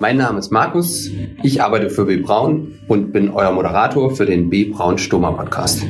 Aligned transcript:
Mein 0.00 0.16
Name 0.16 0.38
ist 0.38 0.52
Markus, 0.52 1.10
ich 1.42 1.60
arbeite 1.60 1.90
für 1.90 2.04
B 2.04 2.18
Braun 2.18 2.78
und 2.86 3.12
bin 3.12 3.30
euer 3.30 3.50
Moderator 3.50 4.14
für 4.14 4.26
den 4.26 4.48
B 4.48 4.66
Braun 4.66 4.96
Stoma 4.96 5.32
Podcast. 5.32 5.84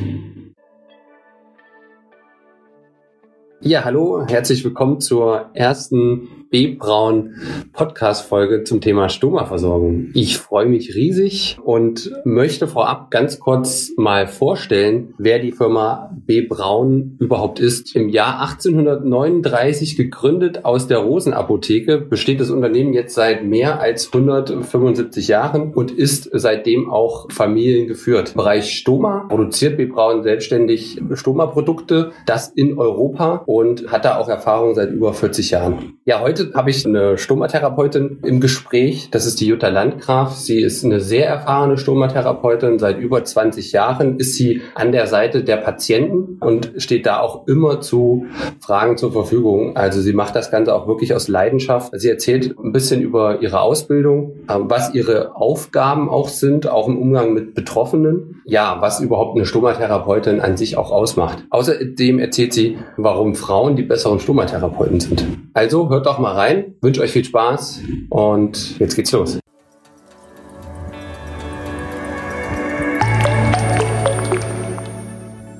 Ja, 3.61 3.85
hallo, 3.85 4.25
herzlich 4.27 4.63
willkommen 4.65 4.99
zur 4.99 5.51
ersten 5.53 6.38
B-Braun 6.51 7.35
Podcast-Folge 7.73 8.63
zum 8.63 8.81
Thema 8.81 9.09
Stoma-Versorgung. 9.09 10.09
Ich 10.15 10.37
freue 10.37 10.65
mich 10.65 10.95
riesig 10.95 11.57
und 11.63 12.11
möchte 12.25 12.67
vorab 12.67 13.11
ganz 13.11 13.39
kurz 13.39 13.91
mal 13.97 14.27
vorstellen, 14.27 15.13
wer 15.19 15.37
die 15.37 15.51
Firma 15.51 16.17
B-Braun 16.25 17.17
überhaupt 17.19 17.59
ist. 17.59 17.95
Im 17.95 18.09
Jahr 18.09 18.41
1839 18.41 19.95
gegründet 19.95 20.65
aus 20.65 20.87
der 20.87 20.97
Rosenapotheke 20.97 21.99
besteht 21.99 22.39
das 22.39 22.49
Unternehmen 22.49 22.93
jetzt 22.93 23.13
seit 23.13 23.45
mehr 23.45 23.79
als 23.79 24.07
175 24.11 25.27
Jahren 25.27 25.73
und 25.73 25.91
ist 25.91 26.29
seitdem 26.33 26.89
auch 26.89 27.31
familiengeführt. 27.31 28.29
Im 28.29 28.37
Bereich 28.37 28.71
Stoma 28.71 29.25
produziert 29.29 29.77
B-Braun 29.77 30.23
selbstständig 30.23 30.99
Stoma-Produkte, 31.13 32.11
das 32.25 32.49
in 32.49 32.79
Europa 32.79 33.43
und 33.45 33.91
hat 33.91 34.05
da 34.05 34.17
auch 34.17 34.29
Erfahrung 34.29 34.73
seit 34.73 34.91
über 34.91 35.13
40 35.13 35.51
Jahren. 35.51 35.93
Ja, 36.05 36.21
heute 36.21 36.38
Heute 36.39 36.53
habe 36.53 36.69
ich 36.69 36.85
eine 36.85 37.17
Stomatherapeutin 37.17 38.19
im 38.23 38.39
Gespräch. 38.39 39.09
Das 39.11 39.25
ist 39.25 39.41
die 39.41 39.47
Jutta 39.47 39.67
Landgraf. 39.67 40.35
Sie 40.35 40.61
ist 40.61 40.85
eine 40.85 41.01
sehr 41.01 41.27
erfahrene 41.27 41.77
Stomatherapeutin. 41.77 42.79
Seit 42.79 42.97
über 42.97 43.25
20 43.25 43.73
Jahren 43.73 44.17
ist 44.19 44.35
sie 44.35 44.61
an 44.73 44.93
der 44.93 45.07
Seite 45.07 45.43
der 45.43 45.57
Patienten 45.57 46.37
und 46.39 46.71
steht 46.77 47.05
da 47.05 47.19
auch 47.19 47.45
immer 47.47 47.81
zu 47.81 48.27
Fragen 48.61 48.95
zur 48.95 49.11
Verfügung. 49.11 49.75
Also 49.75 49.99
sie 49.99 50.13
macht 50.13 50.33
das 50.33 50.49
Ganze 50.49 50.73
auch 50.73 50.87
wirklich 50.87 51.13
aus 51.13 51.27
Leidenschaft. 51.27 51.91
Sie 51.99 52.07
erzählt 52.07 52.55
ein 52.57 52.71
bisschen 52.71 53.01
über 53.01 53.41
ihre 53.41 53.59
Ausbildung, 53.59 54.37
ähm, 54.49 54.69
was 54.69 54.93
ihre 54.93 55.35
Aufgaben 55.35 56.09
auch 56.09 56.29
sind, 56.29 56.69
auch 56.69 56.87
im 56.87 56.97
Umgang 56.97 57.33
mit 57.33 57.53
Betroffenen. 57.53 58.41
Ja, 58.45 58.77
was 58.79 59.01
überhaupt 59.01 59.35
eine 59.35 59.45
Stomatherapeutin 59.45 60.39
an 60.39 60.55
sich 60.55 60.77
auch 60.77 60.91
ausmacht. 60.91 61.43
Außerdem 61.49 62.17
erzählt 62.19 62.53
sie, 62.53 62.77
warum 62.95 63.35
Frauen 63.35 63.75
die 63.75 63.83
besseren 63.83 64.21
Stomatherapeuten 64.21 65.01
sind. 65.01 65.27
Also 65.53 65.89
hört 65.89 66.05
doch 66.05 66.19
mal 66.19 66.28
rein, 66.35 66.75
wünsche 66.81 67.01
euch 67.01 67.11
viel 67.11 67.25
Spaß 67.25 67.81
und 68.09 68.79
jetzt 68.79 68.95
geht's 68.95 69.11
los. 69.11 69.39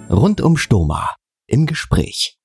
Rund 0.10 0.42
um 0.42 0.58
Stoma 0.58 1.16
im 1.48 1.66
Gespräch. 1.66 2.36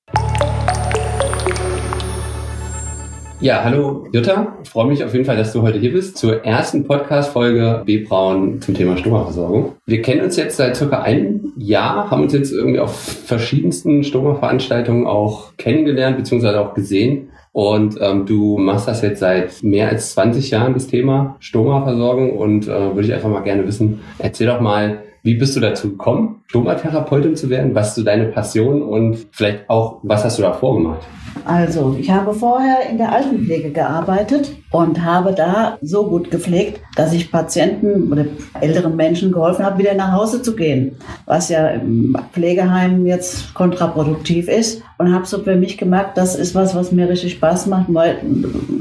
Ja, 3.41 3.63
hallo 3.63 4.07
Jutta. 4.13 4.55
Ich 4.63 4.69
freue 4.69 4.87
mich 4.87 5.03
auf 5.03 5.13
jeden 5.13 5.25
Fall, 5.25 5.35
dass 5.35 5.51
du 5.51 5.61
heute 5.61 5.77
hier 5.77 5.91
bist 5.91 6.17
zur 6.17 6.45
ersten 6.45 6.85
Podcast-Folge 6.85 7.83
B 7.85 7.99
Braun 7.99 8.61
zum 8.61 8.73
Thema 8.73 8.97
Stoma-Versorgung. 8.97 9.75
Wir 9.85 10.01
kennen 10.01 10.21
uns 10.21 10.37
jetzt 10.37 10.55
seit 10.55 10.75
circa 10.77 11.01
einem 11.01 11.53
Jahr, 11.57 12.09
haben 12.09 12.23
uns 12.23 12.33
jetzt 12.33 12.53
irgendwie 12.53 12.79
auf 12.79 12.95
verschiedensten 12.97 14.03
Stoma-Veranstaltungen 14.03 15.05
auch 15.05 15.55
kennengelernt 15.57 16.17
bzw. 16.17 16.55
auch 16.55 16.73
gesehen. 16.73 17.29
Und 17.55 17.97
ähm, 18.01 18.25
du 18.25 18.57
machst 18.57 18.85
das 18.85 19.01
jetzt 19.01 19.21
seit 19.21 19.63
mehr 19.63 19.87
als 19.87 20.11
20 20.11 20.51
Jahren, 20.51 20.73
das 20.73 20.87
Thema 20.87 21.37
Stoma-Versorgung. 21.39 22.37
Und 22.37 22.67
äh, 22.67 22.93
würde 22.93 23.03
ich 23.03 23.13
einfach 23.13 23.29
mal 23.29 23.43
gerne 23.43 23.65
wissen, 23.65 24.01
erzähl 24.19 24.47
doch 24.47 24.59
mal, 24.59 25.04
wie 25.25 25.33
bist 25.33 25.55
du 25.55 25.59
dazu 25.59 25.89
gekommen, 25.89 26.43
Stomatherapeutin 26.45 27.35
zu 27.35 27.49
werden? 27.49 27.73
Was 27.73 27.97
ist 27.97 28.05
deine 28.05 28.25
Passion 28.25 28.83
und 28.83 29.25
vielleicht 29.31 29.67
auch, 29.71 29.97
was 30.03 30.23
hast 30.23 30.37
du 30.37 30.43
da 30.43 30.53
vorgemacht? 30.53 31.01
Also, 31.43 31.95
ich 31.99 32.09
habe 32.09 32.33
vorher 32.33 32.89
in 32.89 32.97
der 32.97 33.11
Altenpflege 33.11 33.71
gearbeitet 33.71 34.51
und 34.71 35.03
habe 35.03 35.33
da 35.33 35.77
so 35.81 36.07
gut 36.07 36.31
gepflegt, 36.31 36.81
dass 36.95 37.13
ich 37.13 37.31
Patienten 37.31 38.11
oder 38.11 38.25
älteren 38.61 38.95
Menschen 38.95 39.31
geholfen 39.31 39.65
habe, 39.65 39.79
wieder 39.79 39.93
nach 39.93 40.11
Hause 40.11 40.41
zu 40.41 40.55
gehen, 40.55 40.95
was 41.25 41.49
ja 41.49 41.67
im 41.67 42.15
Pflegeheim 42.31 43.05
jetzt 43.05 43.53
kontraproduktiv 43.53 44.47
ist. 44.47 44.81
Und 44.97 45.13
habe 45.13 45.25
so 45.25 45.39
für 45.39 45.55
mich 45.55 45.77
gemerkt, 45.77 46.17
das 46.17 46.35
ist 46.35 46.55
was, 46.55 46.73
was 46.73 46.93
mir 46.93 47.09
richtig 47.09 47.33
Spaß 47.33 47.67
macht, 47.67 47.89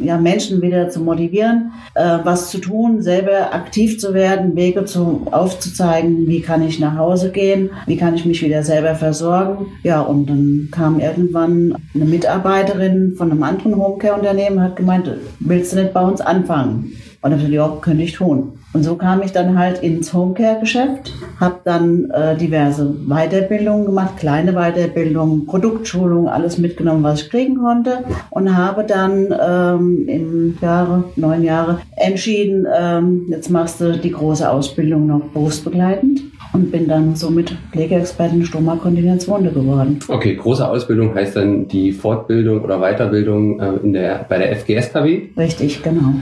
ja, 0.03 0.17
Menschen 0.17 0.63
wieder 0.63 0.89
zu 0.89 1.01
motivieren, 1.01 1.73
äh, 1.95 2.19
was 2.23 2.51
zu 2.51 2.59
tun, 2.59 3.03
selber 3.03 3.53
aktiv 3.53 3.99
zu 3.99 4.15
werden, 4.15 4.55
Wege 4.55 4.85
zu, 4.85 5.27
aufzuzeigen, 5.33 6.29
wie 6.35 6.41
kann 6.41 6.63
ich 6.63 6.81
nach 6.81 6.97
Hause 6.97 7.31
gehen, 7.31 7.71
wie 7.87 7.97
kann 7.97 8.17
ich 8.17 8.27
mich 8.27 8.43
wieder 8.43 8.65
selber 8.65 8.97
versorgen. 8.97 9.67
Ja, 9.85 10.01
und 10.01 10.29
dann 10.29 10.69
kam 10.73 10.99
irgendwann 10.99 11.77
eine 11.95 12.07
Mitarbeiterin 12.07 13.15
von 13.17 13.31
einem 13.31 13.45
anderen 13.45 13.77
Homecare-Unternehmen, 13.77 14.61
hat 14.61 14.75
gemeint, 14.75 15.09
willst 15.39 15.73
du 15.73 15.77
nicht 15.77 15.95
bei 15.95 16.01
uns 16.01 16.21
anfangen? 16.21 16.93
Und 17.25 17.31
dann 17.31 17.41
habe 17.41 17.49
ich 17.49 17.55
gesagt, 17.55 17.73
ja, 17.73 17.81
könnte 17.81 18.03
ich 18.03 18.13
tun. 18.13 18.59
Und 18.75 18.83
so 18.83 18.97
kam 18.97 19.23
ich 19.23 19.33
dann 19.33 19.59
halt 19.59 19.83
ins 19.83 20.13
Homecare-Geschäft, 20.13 21.11
habe 21.41 21.61
dann 21.65 22.11
äh, 22.11 22.37
diverse 22.37 22.85
Weiterbildungen 23.07 23.87
gemacht, 23.87 24.19
kleine 24.19 24.53
Weiterbildungen, 24.53 25.47
Produktschulungen, 25.47 26.29
alles 26.29 26.59
mitgenommen, 26.59 27.03
was 27.03 27.23
ich 27.23 27.31
kriegen 27.31 27.57
konnte 27.57 28.05
und 28.29 28.55
habe 28.55 28.85
dann 28.85 29.35
ähm, 29.41 30.07
im 30.07 30.59
Jahre, 30.61 31.05
neun 31.17 31.43
Jahre 31.43 31.79
entschieden, 31.97 32.67
ähm, 32.79 33.25
jetzt 33.31 33.49
machst 33.49 33.81
du 33.81 33.97
die 33.97 34.11
große 34.11 34.51
Ausbildung 34.51 35.07
noch 35.07 35.23
berufsbegleitend 35.33 36.21
und 36.55 36.71
bin 36.71 36.89
dann 36.89 37.17
somit 37.17 37.57
Pflegeexpertin 37.73 38.45
Stoma-Kontinenzwunde 38.45 39.51
geworden. 39.51 39.99
Okay, 40.09 40.37
große 40.37 40.67
Ausbildung 40.67 41.15
heißt 41.15 41.37
dann 41.37 41.69
die 41.69 41.93
Fortbildung 41.93 42.63
oder 42.63 42.79
Weiterbildung 42.79 43.61
äh, 43.61 43.73
in 43.83 43.93
der, 43.93 44.25
bei 44.29 44.39
der 44.39 44.55
FGSKW? 44.57 45.31
Richtig, 45.37 45.83
genau. 45.83 46.15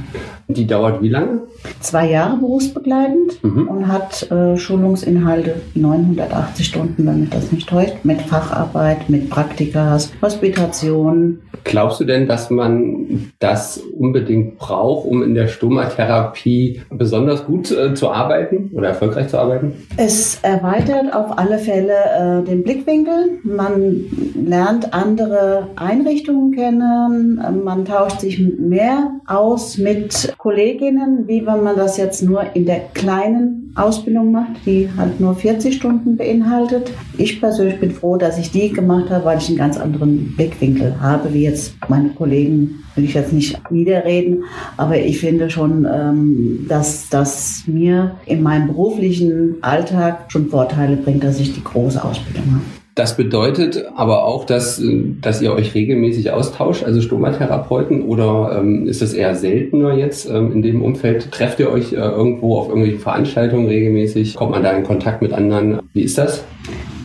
Die 0.48 0.66
dauert 0.66 1.02
wie 1.02 1.08
lange? 1.08 1.42
Zwei 1.80 2.10
Jahre 2.10 2.36
berufsbegleitend 2.36 3.42
mhm. 3.42 3.68
und 3.68 3.88
hat 3.88 4.30
äh, 4.30 4.56
Schulungsinhalte 4.56 5.60
980 5.74 6.66
Stunden, 6.66 7.06
wenn 7.06 7.20
mich 7.20 7.30
das 7.30 7.52
nicht 7.52 7.68
täuscht, 7.68 8.04
mit 8.04 8.20
Facharbeit, 8.22 9.08
mit 9.08 9.30
Praktikas, 9.30 10.12
Hospitation. 10.20 11.40
Glaubst 11.64 12.00
du 12.00 12.04
denn, 12.04 12.26
dass 12.26 12.50
man 12.50 13.32
das 13.38 13.78
unbedingt 13.78 14.58
braucht, 14.58 15.06
um 15.06 15.22
in 15.22 15.34
der 15.34 15.46
Stomatherapie 15.46 16.82
besonders 16.90 17.44
gut 17.46 17.70
äh, 17.70 17.94
zu 17.94 18.10
arbeiten 18.10 18.70
oder 18.74 18.88
erfolgreich 18.88 19.28
zu 19.28 19.38
arbeiten? 19.38 19.74
Es 19.96 20.38
erweitert 20.42 21.14
auf 21.14 21.38
alle 21.38 21.58
Fälle 21.58 21.92
äh, 21.92 22.44
den 22.44 22.64
Blickwinkel. 22.64 23.38
Man 23.44 24.04
lernt 24.34 24.92
andere 24.92 25.68
Einrichtungen 25.76 26.52
kennen. 26.52 27.62
Man 27.64 27.84
tauscht 27.84 28.20
sich 28.20 28.40
mehr 28.40 29.12
aus 29.26 29.78
mit 29.78 30.31
Kolleginnen, 30.38 31.26
wie 31.26 31.46
wenn 31.46 31.62
man 31.62 31.76
das 31.76 31.96
jetzt 31.96 32.22
nur 32.22 32.44
in 32.54 32.66
der 32.66 32.80
kleinen 32.94 33.72
Ausbildung 33.74 34.32
macht, 34.32 34.66
die 34.66 34.88
halt 34.96 35.20
nur 35.20 35.34
40 35.34 35.74
Stunden 35.74 36.16
beinhaltet. 36.16 36.90
Ich 37.16 37.40
persönlich 37.40 37.80
bin 37.80 37.90
froh, 37.90 38.16
dass 38.16 38.38
ich 38.38 38.50
die 38.50 38.70
gemacht 38.70 39.10
habe, 39.10 39.24
weil 39.24 39.38
ich 39.38 39.48
einen 39.48 39.58
ganz 39.58 39.78
anderen 39.78 40.34
Blickwinkel 40.36 41.00
habe, 41.00 41.32
wie 41.32 41.44
jetzt 41.44 41.74
meine 41.88 42.10
Kollegen 42.10 42.82
will 42.94 43.04
ich 43.04 43.14
jetzt 43.14 43.32
nicht 43.32 43.58
niederreden, 43.70 44.44
aber 44.76 44.98
ich 44.98 45.18
finde 45.18 45.48
schon, 45.48 45.86
ähm, 45.90 46.66
dass 46.68 47.08
das 47.08 47.62
mir 47.66 48.16
in 48.26 48.42
meinem 48.42 48.68
beruflichen 48.68 49.56
Alltag 49.62 50.30
schon 50.30 50.48
Vorteile 50.48 50.96
bringt, 50.96 51.24
dass 51.24 51.40
ich 51.40 51.54
die 51.54 51.64
große 51.64 52.02
Ausbildung 52.02 52.44
habe. 52.52 52.81
Das 52.94 53.16
bedeutet 53.16 53.86
aber 53.96 54.24
auch, 54.24 54.44
dass, 54.44 54.82
dass 55.22 55.40
ihr 55.40 55.52
euch 55.52 55.74
regelmäßig 55.74 56.30
austauscht, 56.30 56.84
also 56.84 57.00
Stomatherapeuten, 57.00 58.02
oder 58.02 58.58
ähm, 58.58 58.86
ist 58.86 59.00
es 59.00 59.14
eher 59.14 59.34
seltener 59.34 59.94
jetzt 59.94 60.28
ähm, 60.28 60.52
in 60.52 60.62
dem 60.62 60.82
Umfeld? 60.82 61.32
Trefft 61.32 61.58
ihr 61.58 61.70
euch 61.70 61.94
äh, 61.94 61.96
irgendwo 61.96 62.58
auf 62.58 62.68
irgendwelche 62.68 62.98
Veranstaltungen 62.98 63.66
regelmäßig? 63.66 64.34
Kommt 64.34 64.50
man 64.50 64.62
da 64.62 64.72
in 64.72 64.84
Kontakt 64.84 65.22
mit 65.22 65.32
anderen? 65.32 65.80
Wie 65.94 66.02
ist 66.02 66.18
das? 66.18 66.44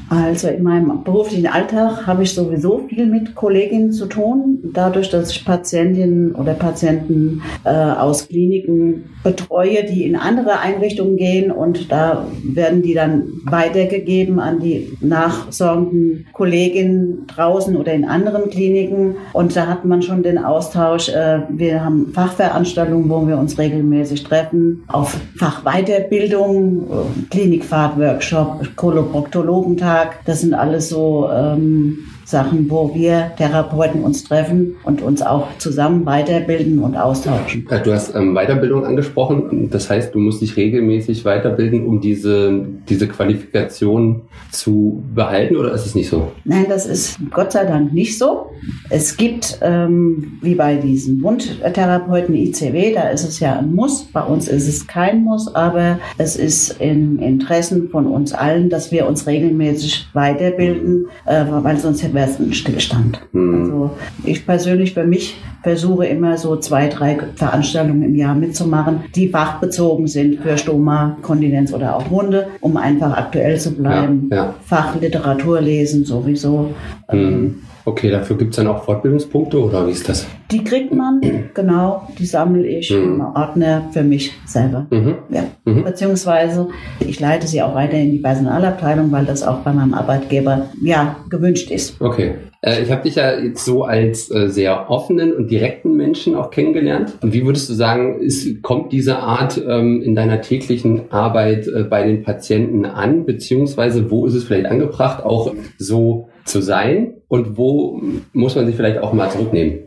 Also 0.10 0.48
in 0.48 0.64
meinem 0.64 1.04
beruflichen 1.04 1.48
Alltag 1.48 2.08
habe 2.08 2.24
ich 2.24 2.34
sowieso 2.34 2.88
viel 2.88 3.06
mit 3.06 3.36
Kolleginnen 3.36 3.92
zu 3.92 4.06
tun. 4.06 4.60
Dadurch, 4.74 5.10
dass 5.10 5.32
ich 5.32 5.44
Patientinnen 5.44 6.34
oder 6.34 6.54
Patienten 6.54 7.42
äh, 7.66 7.70
aus 7.70 8.28
Kliniken 8.28 9.10
betreue, 9.24 9.84
die 9.84 10.06
in 10.06 10.16
andere 10.16 10.60
Einrichtungen 10.60 11.18
gehen 11.18 11.52
und 11.52 11.92
da 11.92 12.26
werden 12.44 12.82
die 12.82 12.94
dann 12.94 13.24
weitergegeben 13.44 14.40
an 14.40 14.60
die 14.60 14.94
nachsorgenden 15.02 16.28
Kolleginnen 16.32 17.28
draußen 17.28 17.76
oder 17.76 17.94
in 17.94 18.06
anderen 18.06 18.50
Kliniken. 18.50 19.16
Und 19.34 19.56
da 19.56 19.68
hat 19.68 19.84
man 19.84 20.02
schon 20.02 20.24
den 20.24 20.38
Austausch. 20.38 21.10
Äh, 21.10 21.42
wir 21.50 21.84
haben 21.84 22.14
Fachveranstaltungen, 22.14 23.10
wo 23.10 23.28
wir 23.28 23.38
uns 23.38 23.58
regelmäßig 23.58 24.24
treffen, 24.24 24.84
auf 24.88 25.18
Fachweiterbildung, 25.38 26.84
äh, 26.84 27.30
Klinikfahrtworkshop, 27.30 28.76
Koloproktologentag. 28.76 29.97
Das 30.26 30.42
sind 30.42 30.54
alles 30.54 30.90
so 30.90 31.30
ähm, 31.32 32.00
Sachen, 32.28 32.70
wo 32.70 32.94
wir 32.94 33.32
Therapeuten 33.38 34.04
uns 34.04 34.26
treffen 34.26 34.76
und 34.84 35.02
uns 35.02 35.22
auch 35.22 35.48
zusammen 35.60 36.06
weiterbilden 36.06 36.80
und 36.80 36.98
austauschen. 36.98 37.66
Du 37.86 37.94
hast 37.94 38.14
ähm, 38.16 38.36
Weiterbildung 38.36 38.86
angesprochen. 38.86 39.70
Das 39.72 39.90
heißt, 39.90 40.14
du 40.14 40.20
musst 40.20 40.42
dich 40.42 40.58
regelmäßig 40.58 41.24
weiterbilden, 41.24 41.86
um 41.86 42.02
diese, 42.02 42.66
diese 42.90 43.08
Qualifikation 43.08 44.24
zu 44.52 45.04
behalten 45.16 45.56
oder 45.56 45.72
ist 45.72 45.86
es 45.86 45.96
nicht 45.96 46.10
so? 46.10 46.34
Nein, 46.44 46.66
das 46.68 46.86
ist 46.86 47.18
Gott 47.32 47.54
sei 47.54 47.64
Dank 47.64 47.94
nicht 47.94 48.18
so. 48.18 48.48
Es 48.90 49.16
gibt, 49.16 49.60
ähm, 49.62 50.40
wie 50.42 50.56
bei 50.56 50.76
diesen 50.76 51.22
Wundtherapeuten 51.24 52.36
ICW, 52.36 52.94
da 52.94 53.08
ist 53.08 53.24
es 53.24 53.40
ja 53.40 53.58
ein 53.58 53.74
Muss. 53.74 54.04
Bei 54.04 54.22
uns 54.22 54.50
ist 54.50 54.68
es 54.68 54.86
kein 54.86 55.24
Muss, 55.24 55.56
aber 55.56 56.00
es 56.18 56.36
ist 56.36 56.82
in 56.82 57.20
Interessen 57.20 57.88
von 57.90 58.06
uns 58.06 58.34
allen, 58.34 58.70
dass 58.70 58.92
wir 58.92 59.08
uns 59.08 59.28
regelmäßig 59.28 60.10
weiterbilden, 60.12 61.06
äh, 61.26 61.46
weil 61.48 61.78
sonst 61.78 62.04
hätten 62.04 62.17
wäre 62.18 62.30
es 62.30 62.40
ein 62.40 62.52
Stillstand. 62.52 63.22
Mhm. 63.32 63.62
Also 63.62 63.92
ich 64.24 64.46
persönlich 64.46 64.96
für 64.96 65.06
mich 65.06 65.38
versuche 65.62 66.08
immer 66.08 66.38
so 66.38 66.56
zwei, 66.58 66.88
drei 66.88 67.20
Veranstaltungen 67.36 68.02
im 68.02 68.16
Jahr 68.16 68.34
mitzumachen, 68.34 69.02
die 69.16 69.30
fachbezogen 69.30 70.08
sind 70.08 70.42
für 70.42 70.58
Stoma, 70.58 71.18
Kontinenz 71.22 71.72
oder 71.74 71.96
auch 71.96 72.10
Wunde, 72.10 72.48
um 72.60 72.76
einfach 72.76 73.16
aktuell 73.16 73.60
zu 73.60 73.76
bleiben. 73.76 74.30
Ja, 74.32 74.38
ja. 74.38 74.54
Fachliteratur 74.66 75.62
lesen 75.62 76.06
sowieso. 76.06 76.74
Mhm. 77.12 77.62
Okay, 77.88 78.12
dafür 78.12 78.38
gibt 78.38 78.50
es 78.50 78.58
dann 78.58 78.68
auch 78.68 78.84
Fortbildungspunkte 78.84 79.58
oder 79.62 79.88
wie 79.88 79.92
ist 79.92 80.10
das? 80.10 80.28
Die 80.52 80.62
kriegt 80.62 80.94
man, 80.94 81.22
genau, 81.54 82.06
die 82.20 82.26
sammle 82.26 82.68
ich 82.68 82.92
mhm. 82.92 83.04
im 83.04 83.22
Ordner 83.22 83.88
für 83.94 84.04
mich 84.04 84.34
selber. 84.46 84.88
Mhm. 84.92 85.16
Ja. 85.30 85.46
Mhm. 85.64 85.86
Beziehungsweise 85.86 86.68
ich 87.00 87.22
leite 87.22 87.48
sie 87.48 87.62
auch 87.62 87.74
weiter 87.76 87.96
in 87.96 88.12
die 88.12 88.18
Personalabteilung, 88.18 89.10
weil 89.14 89.24
das 89.24 89.42
auch 89.42 89.60
bei 89.60 89.72
meinem 89.72 89.94
Arbeitgeber 89.94 90.66
ja 90.84 91.16
gewünscht 91.30 91.72
ist. 91.72 92.02
Okay. 92.02 92.34
Äh, 92.62 92.84
ich 92.84 92.92
habe 92.92 93.04
dich 93.04 93.16
ja 93.16 93.40
jetzt 93.40 93.64
so 93.64 93.86
als 93.86 94.30
äh, 94.32 94.50
sehr 94.50 94.90
offenen 94.90 95.34
und 95.34 95.50
direkten 95.50 95.96
Menschen 95.96 96.36
auch 96.36 96.50
kennengelernt. 96.50 97.14
Und 97.22 97.32
wie 97.32 97.46
würdest 97.46 97.70
du 97.70 97.74
sagen, 97.74 98.20
ist, 98.20 98.64
kommt 98.64 98.92
diese 98.92 99.20
Art 99.20 99.62
ähm, 99.66 100.02
in 100.02 100.14
deiner 100.14 100.42
täglichen 100.42 101.10
Arbeit 101.10 101.68
äh, 101.70 101.84
bei 101.84 102.04
den 102.04 102.24
Patienten 102.24 102.84
an? 102.84 103.26
Beziehungsweise 103.26 104.12
wo 104.12 104.26
ist 104.26 104.34
es 104.34 104.44
vielleicht 104.44 104.66
angebracht, 104.66 105.24
auch 105.24 105.54
so 105.78 106.28
zu 106.44 106.62
sein? 106.62 107.14
Und 107.28 107.58
wo 107.58 108.02
muss 108.34 108.56
man 108.56 108.66
sich 108.66 108.76
vielleicht 108.76 109.00
auch 109.00 109.14
mal 109.14 109.30
zurücknehmen? 109.30 109.80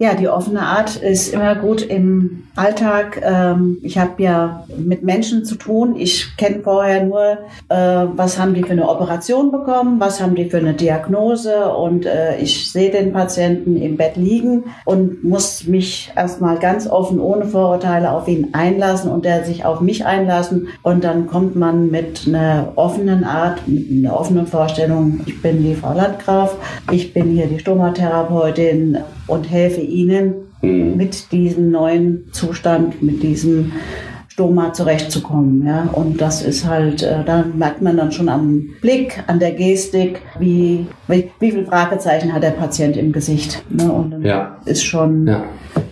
Ja, 0.00 0.14
die 0.14 0.28
offene 0.28 0.60
Art 0.60 0.94
ist 0.94 1.34
immer 1.34 1.56
gut 1.56 1.82
im 1.82 2.44
Alltag. 2.54 3.20
Ähm, 3.20 3.78
ich 3.82 3.98
habe 3.98 4.22
ja 4.22 4.64
mit 4.76 5.02
Menschen 5.02 5.44
zu 5.44 5.56
tun. 5.56 5.96
Ich 5.96 6.36
kenne 6.36 6.60
vorher 6.62 7.04
nur, 7.04 7.38
äh, 7.68 8.06
was 8.14 8.38
haben 8.38 8.54
die 8.54 8.62
für 8.62 8.70
eine 8.70 8.88
Operation 8.88 9.50
bekommen, 9.50 9.98
was 9.98 10.22
haben 10.22 10.36
die 10.36 10.48
für 10.48 10.58
eine 10.58 10.74
Diagnose 10.74 11.72
und 11.72 12.06
äh, 12.06 12.38
ich 12.38 12.70
sehe 12.70 12.92
den 12.92 13.12
Patienten 13.12 13.76
im 13.76 13.96
Bett 13.96 14.14
liegen 14.14 14.66
und 14.84 15.24
muss 15.24 15.66
mich 15.66 16.12
erstmal 16.14 16.60
ganz 16.60 16.88
offen, 16.88 17.18
ohne 17.18 17.46
Vorurteile 17.46 18.12
auf 18.12 18.28
ihn 18.28 18.50
einlassen 18.52 19.10
und 19.10 19.26
er 19.26 19.42
sich 19.42 19.64
auf 19.64 19.80
mich 19.80 20.06
einlassen 20.06 20.68
und 20.82 21.02
dann 21.02 21.26
kommt 21.26 21.56
man 21.56 21.90
mit 21.90 22.22
einer 22.28 22.72
offenen 22.76 23.24
Art, 23.24 23.66
mit 23.66 23.90
einer 23.90 24.16
offenen 24.16 24.46
Vorstellung. 24.46 25.22
Ich 25.26 25.42
bin 25.42 25.64
die 25.64 25.74
Frau 25.74 25.92
Landgraf, 25.92 26.56
ich 26.92 27.12
bin 27.12 27.30
hier 27.30 27.48
die 27.48 27.58
Stomatherapeutin 27.58 28.98
und 29.28 29.44
helfe 29.44 29.80
ihnen 29.80 30.34
mhm. 30.62 30.96
mit 30.96 31.30
diesem 31.32 31.70
neuen 31.70 32.32
Zustand, 32.32 33.02
mit 33.02 33.22
diesem 33.22 33.72
Stoma 34.38 34.72
zurechtzukommen. 34.72 35.66
Ja? 35.66 35.88
Und 35.92 36.20
das 36.20 36.42
ist 36.42 36.64
halt, 36.64 37.02
äh, 37.02 37.24
da 37.24 37.44
merkt 37.54 37.82
man 37.82 37.96
dann 37.96 38.12
schon 38.12 38.28
am 38.28 38.68
Blick, 38.80 39.22
an 39.26 39.40
der 39.40 39.52
Gestik, 39.52 40.22
wie, 40.38 40.86
wie, 41.08 41.30
wie 41.40 41.50
viel 41.50 41.66
Fragezeichen 41.66 42.32
hat 42.32 42.42
der 42.42 42.52
Patient 42.52 42.96
im 42.96 43.12
Gesicht. 43.12 43.64
Ne? 43.68 43.90
Und 43.90 44.10
dann 44.12 44.24
ja. 44.24 44.56
ist 44.64 44.84
schon 44.84 45.26
ja. 45.26 45.44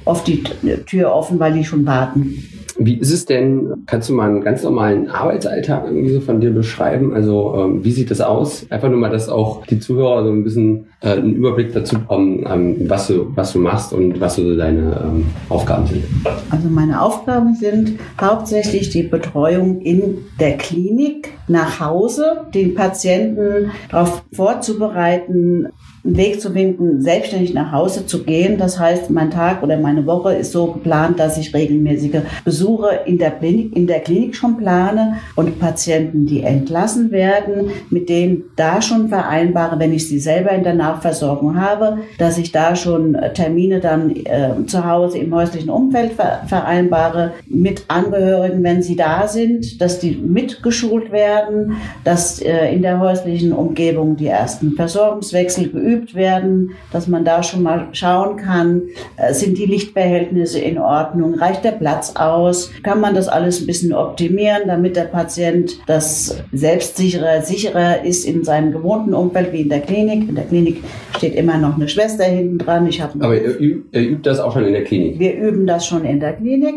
oft 0.04 0.26
die 0.28 0.44
Tür 0.86 1.12
offen, 1.12 1.40
weil 1.40 1.54
die 1.54 1.64
schon 1.64 1.86
warten. 1.86 2.42
Wie 2.78 2.98
ist 2.98 3.12
es 3.12 3.24
denn, 3.24 3.84
kannst 3.86 4.08
du 4.08 4.14
mal 4.14 4.28
einen 4.28 4.42
ganz 4.42 4.62
normalen 4.62 5.08
Arbeitsalltag 5.08 5.86
irgendwie 5.86 6.12
so 6.12 6.20
von 6.20 6.40
dir 6.40 6.50
beschreiben? 6.50 7.14
Also 7.14 7.54
ähm, 7.56 7.84
wie 7.84 7.90
sieht 7.90 8.10
das 8.10 8.20
aus? 8.20 8.66
Einfach 8.70 8.88
nur 8.88 8.98
mal, 8.98 9.10
dass 9.10 9.28
auch 9.28 9.64
die 9.66 9.78
Zuhörer 9.78 10.24
so 10.24 10.30
ein 10.30 10.44
bisschen 10.44 10.86
äh, 11.00 11.10
einen 11.12 11.34
Überblick 11.34 11.72
dazu 11.72 11.98
bekommen, 11.98 12.44
ähm, 12.46 12.76
was, 12.88 13.08
du, 13.08 13.32
was 13.34 13.52
du 13.52 13.60
machst 13.60 13.92
und 13.92 14.20
was 14.20 14.36
so 14.36 14.56
deine 14.56 15.00
ähm, 15.04 15.26
Aufgaben 15.48 15.86
sind. 15.86 16.04
Also 16.50 16.68
meine 16.68 17.00
Aufgaben 17.00 17.54
sind 17.54 17.98
hauptsächlich 18.20 18.90
die 18.90 19.04
Betreuung 19.04 19.80
in 19.80 20.18
der 20.38 20.56
Klinik 20.56 21.32
nach 21.48 21.80
Hause, 21.80 22.46
den 22.54 22.74
Patienten 22.74 23.70
darauf 23.90 24.22
vorzubereiten, 24.32 25.68
einen 26.06 26.16
Weg 26.16 26.40
zu 26.40 26.52
finden, 26.52 27.02
selbstständig 27.02 27.52
nach 27.52 27.72
Hause 27.72 28.06
zu 28.06 28.22
gehen. 28.22 28.58
Das 28.58 28.78
heißt, 28.78 29.10
mein 29.10 29.30
Tag 29.30 29.62
oder 29.62 29.76
meine 29.76 30.06
Woche 30.06 30.34
ist 30.34 30.52
so 30.52 30.66
geplant, 30.72 31.18
dass 31.18 31.36
ich 31.36 31.54
regelmäßige 31.54 32.20
Besuche 32.44 33.00
in 33.06 33.18
der 33.18 33.32
Klinik, 33.32 33.76
in 33.76 33.86
der 33.86 34.00
Klinik 34.00 34.36
schon 34.36 34.56
plane 34.56 35.16
und 35.34 35.58
Patienten, 35.58 36.26
die 36.26 36.42
entlassen 36.42 37.10
werden, 37.10 37.70
mit 37.90 38.08
denen 38.08 38.44
da 38.56 38.80
schon 38.80 39.08
vereinbare, 39.08 39.78
wenn 39.78 39.92
ich 39.92 40.08
sie 40.08 40.18
selber 40.18 40.50
in 40.52 40.62
der 40.62 40.74
Nachversorgung 40.74 41.60
habe, 41.60 41.98
dass 42.18 42.38
ich 42.38 42.52
da 42.52 42.76
schon 42.76 43.16
Termine 43.34 43.80
dann 43.80 44.10
äh, 44.10 44.50
zu 44.66 44.86
Hause 44.86 45.18
im 45.18 45.34
häuslichen 45.34 45.70
Umfeld 45.70 46.12
ver 46.12 46.42
vereinbare 46.46 47.32
mit 47.48 47.84
Angehörigen, 47.88 48.62
wenn 48.62 48.82
sie 48.82 48.96
da 48.96 49.26
sind, 49.26 49.80
dass 49.80 49.98
die 49.98 50.12
mitgeschult 50.12 51.10
werden, 51.10 51.76
dass 52.04 52.40
äh, 52.40 52.72
in 52.74 52.82
der 52.82 53.00
häuslichen 53.00 53.52
Umgebung 53.52 54.16
die 54.16 54.26
ersten 54.26 54.72
Versorgungswechsel 54.72 55.70
geübt 55.70 55.95
geübt 55.96 56.14
werden, 56.14 56.72
dass 56.92 57.08
man 57.08 57.24
da 57.24 57.42
schon 57.42 57.62
mal 57.62 57.88
schauen 57.92 58.36
kann, 58.36 58.82
äh, 59.16 59.32
sind 59.32 59.58
die 59.58 59.66
Lichtverhältnisse 59.66 60.58
in 60.58 60.78
Ordnung, 60.78 61.34
reicht 61.34 61.64
der 61.64 61.72
Platz 61.72 62.14
aus, 62.16 62.70
kann 62.82 63.00
man 63.00 63.14
das 63.14 63.28
alles 63.28 63.60
ein 63.60 63.66
bisschen 63.66 63.92
optimieren, 63.92 64.62
damit 64.66 64.96
der 64.96 65.04
Patient 65.04 65.78
das 65.86 66.42
selbstsicherer, 66.52 67.42
sicherer 67.42 68.04
ist 68.04 68.24
in 68.24 68.44
seinem 68.44 68.72
gewohnten 68.72 69.14
Umfeld 69.14 69.52
wie 69.52 69.62
in 69.62 69.68
der 69.68 69.80
Klinik. 69.80 70.28
In 70.28 70.34
der 70.34 70.44
Klinik 70.44 70.82
steht 71.16 71.34
immer 71.34 71.58
noch 71.58 71.76
eine 71.76 71.88
Schwester 71.88 72.24
hinten 72.24 72.58
dran. 72.58 72.86
Ich 72.86 73.02
Aber 73.02 73.34
ihr, 73.34 73.60
ihr 73.60 74.00
übt 74.00 74.28
das 74.28 74.40
auch 74.40 74.52
schon 74.52 74.64
in 74.64 74.72
der 74.72 74.84
Klinik? 74.84 75.18
Wir 75.18 75.34
üben 75.34 75.66
das 75.66 75.86
schon 75.86 76.04
in 76.04 76.20
der 76.20 76.34
Klinik. 76.34 76.74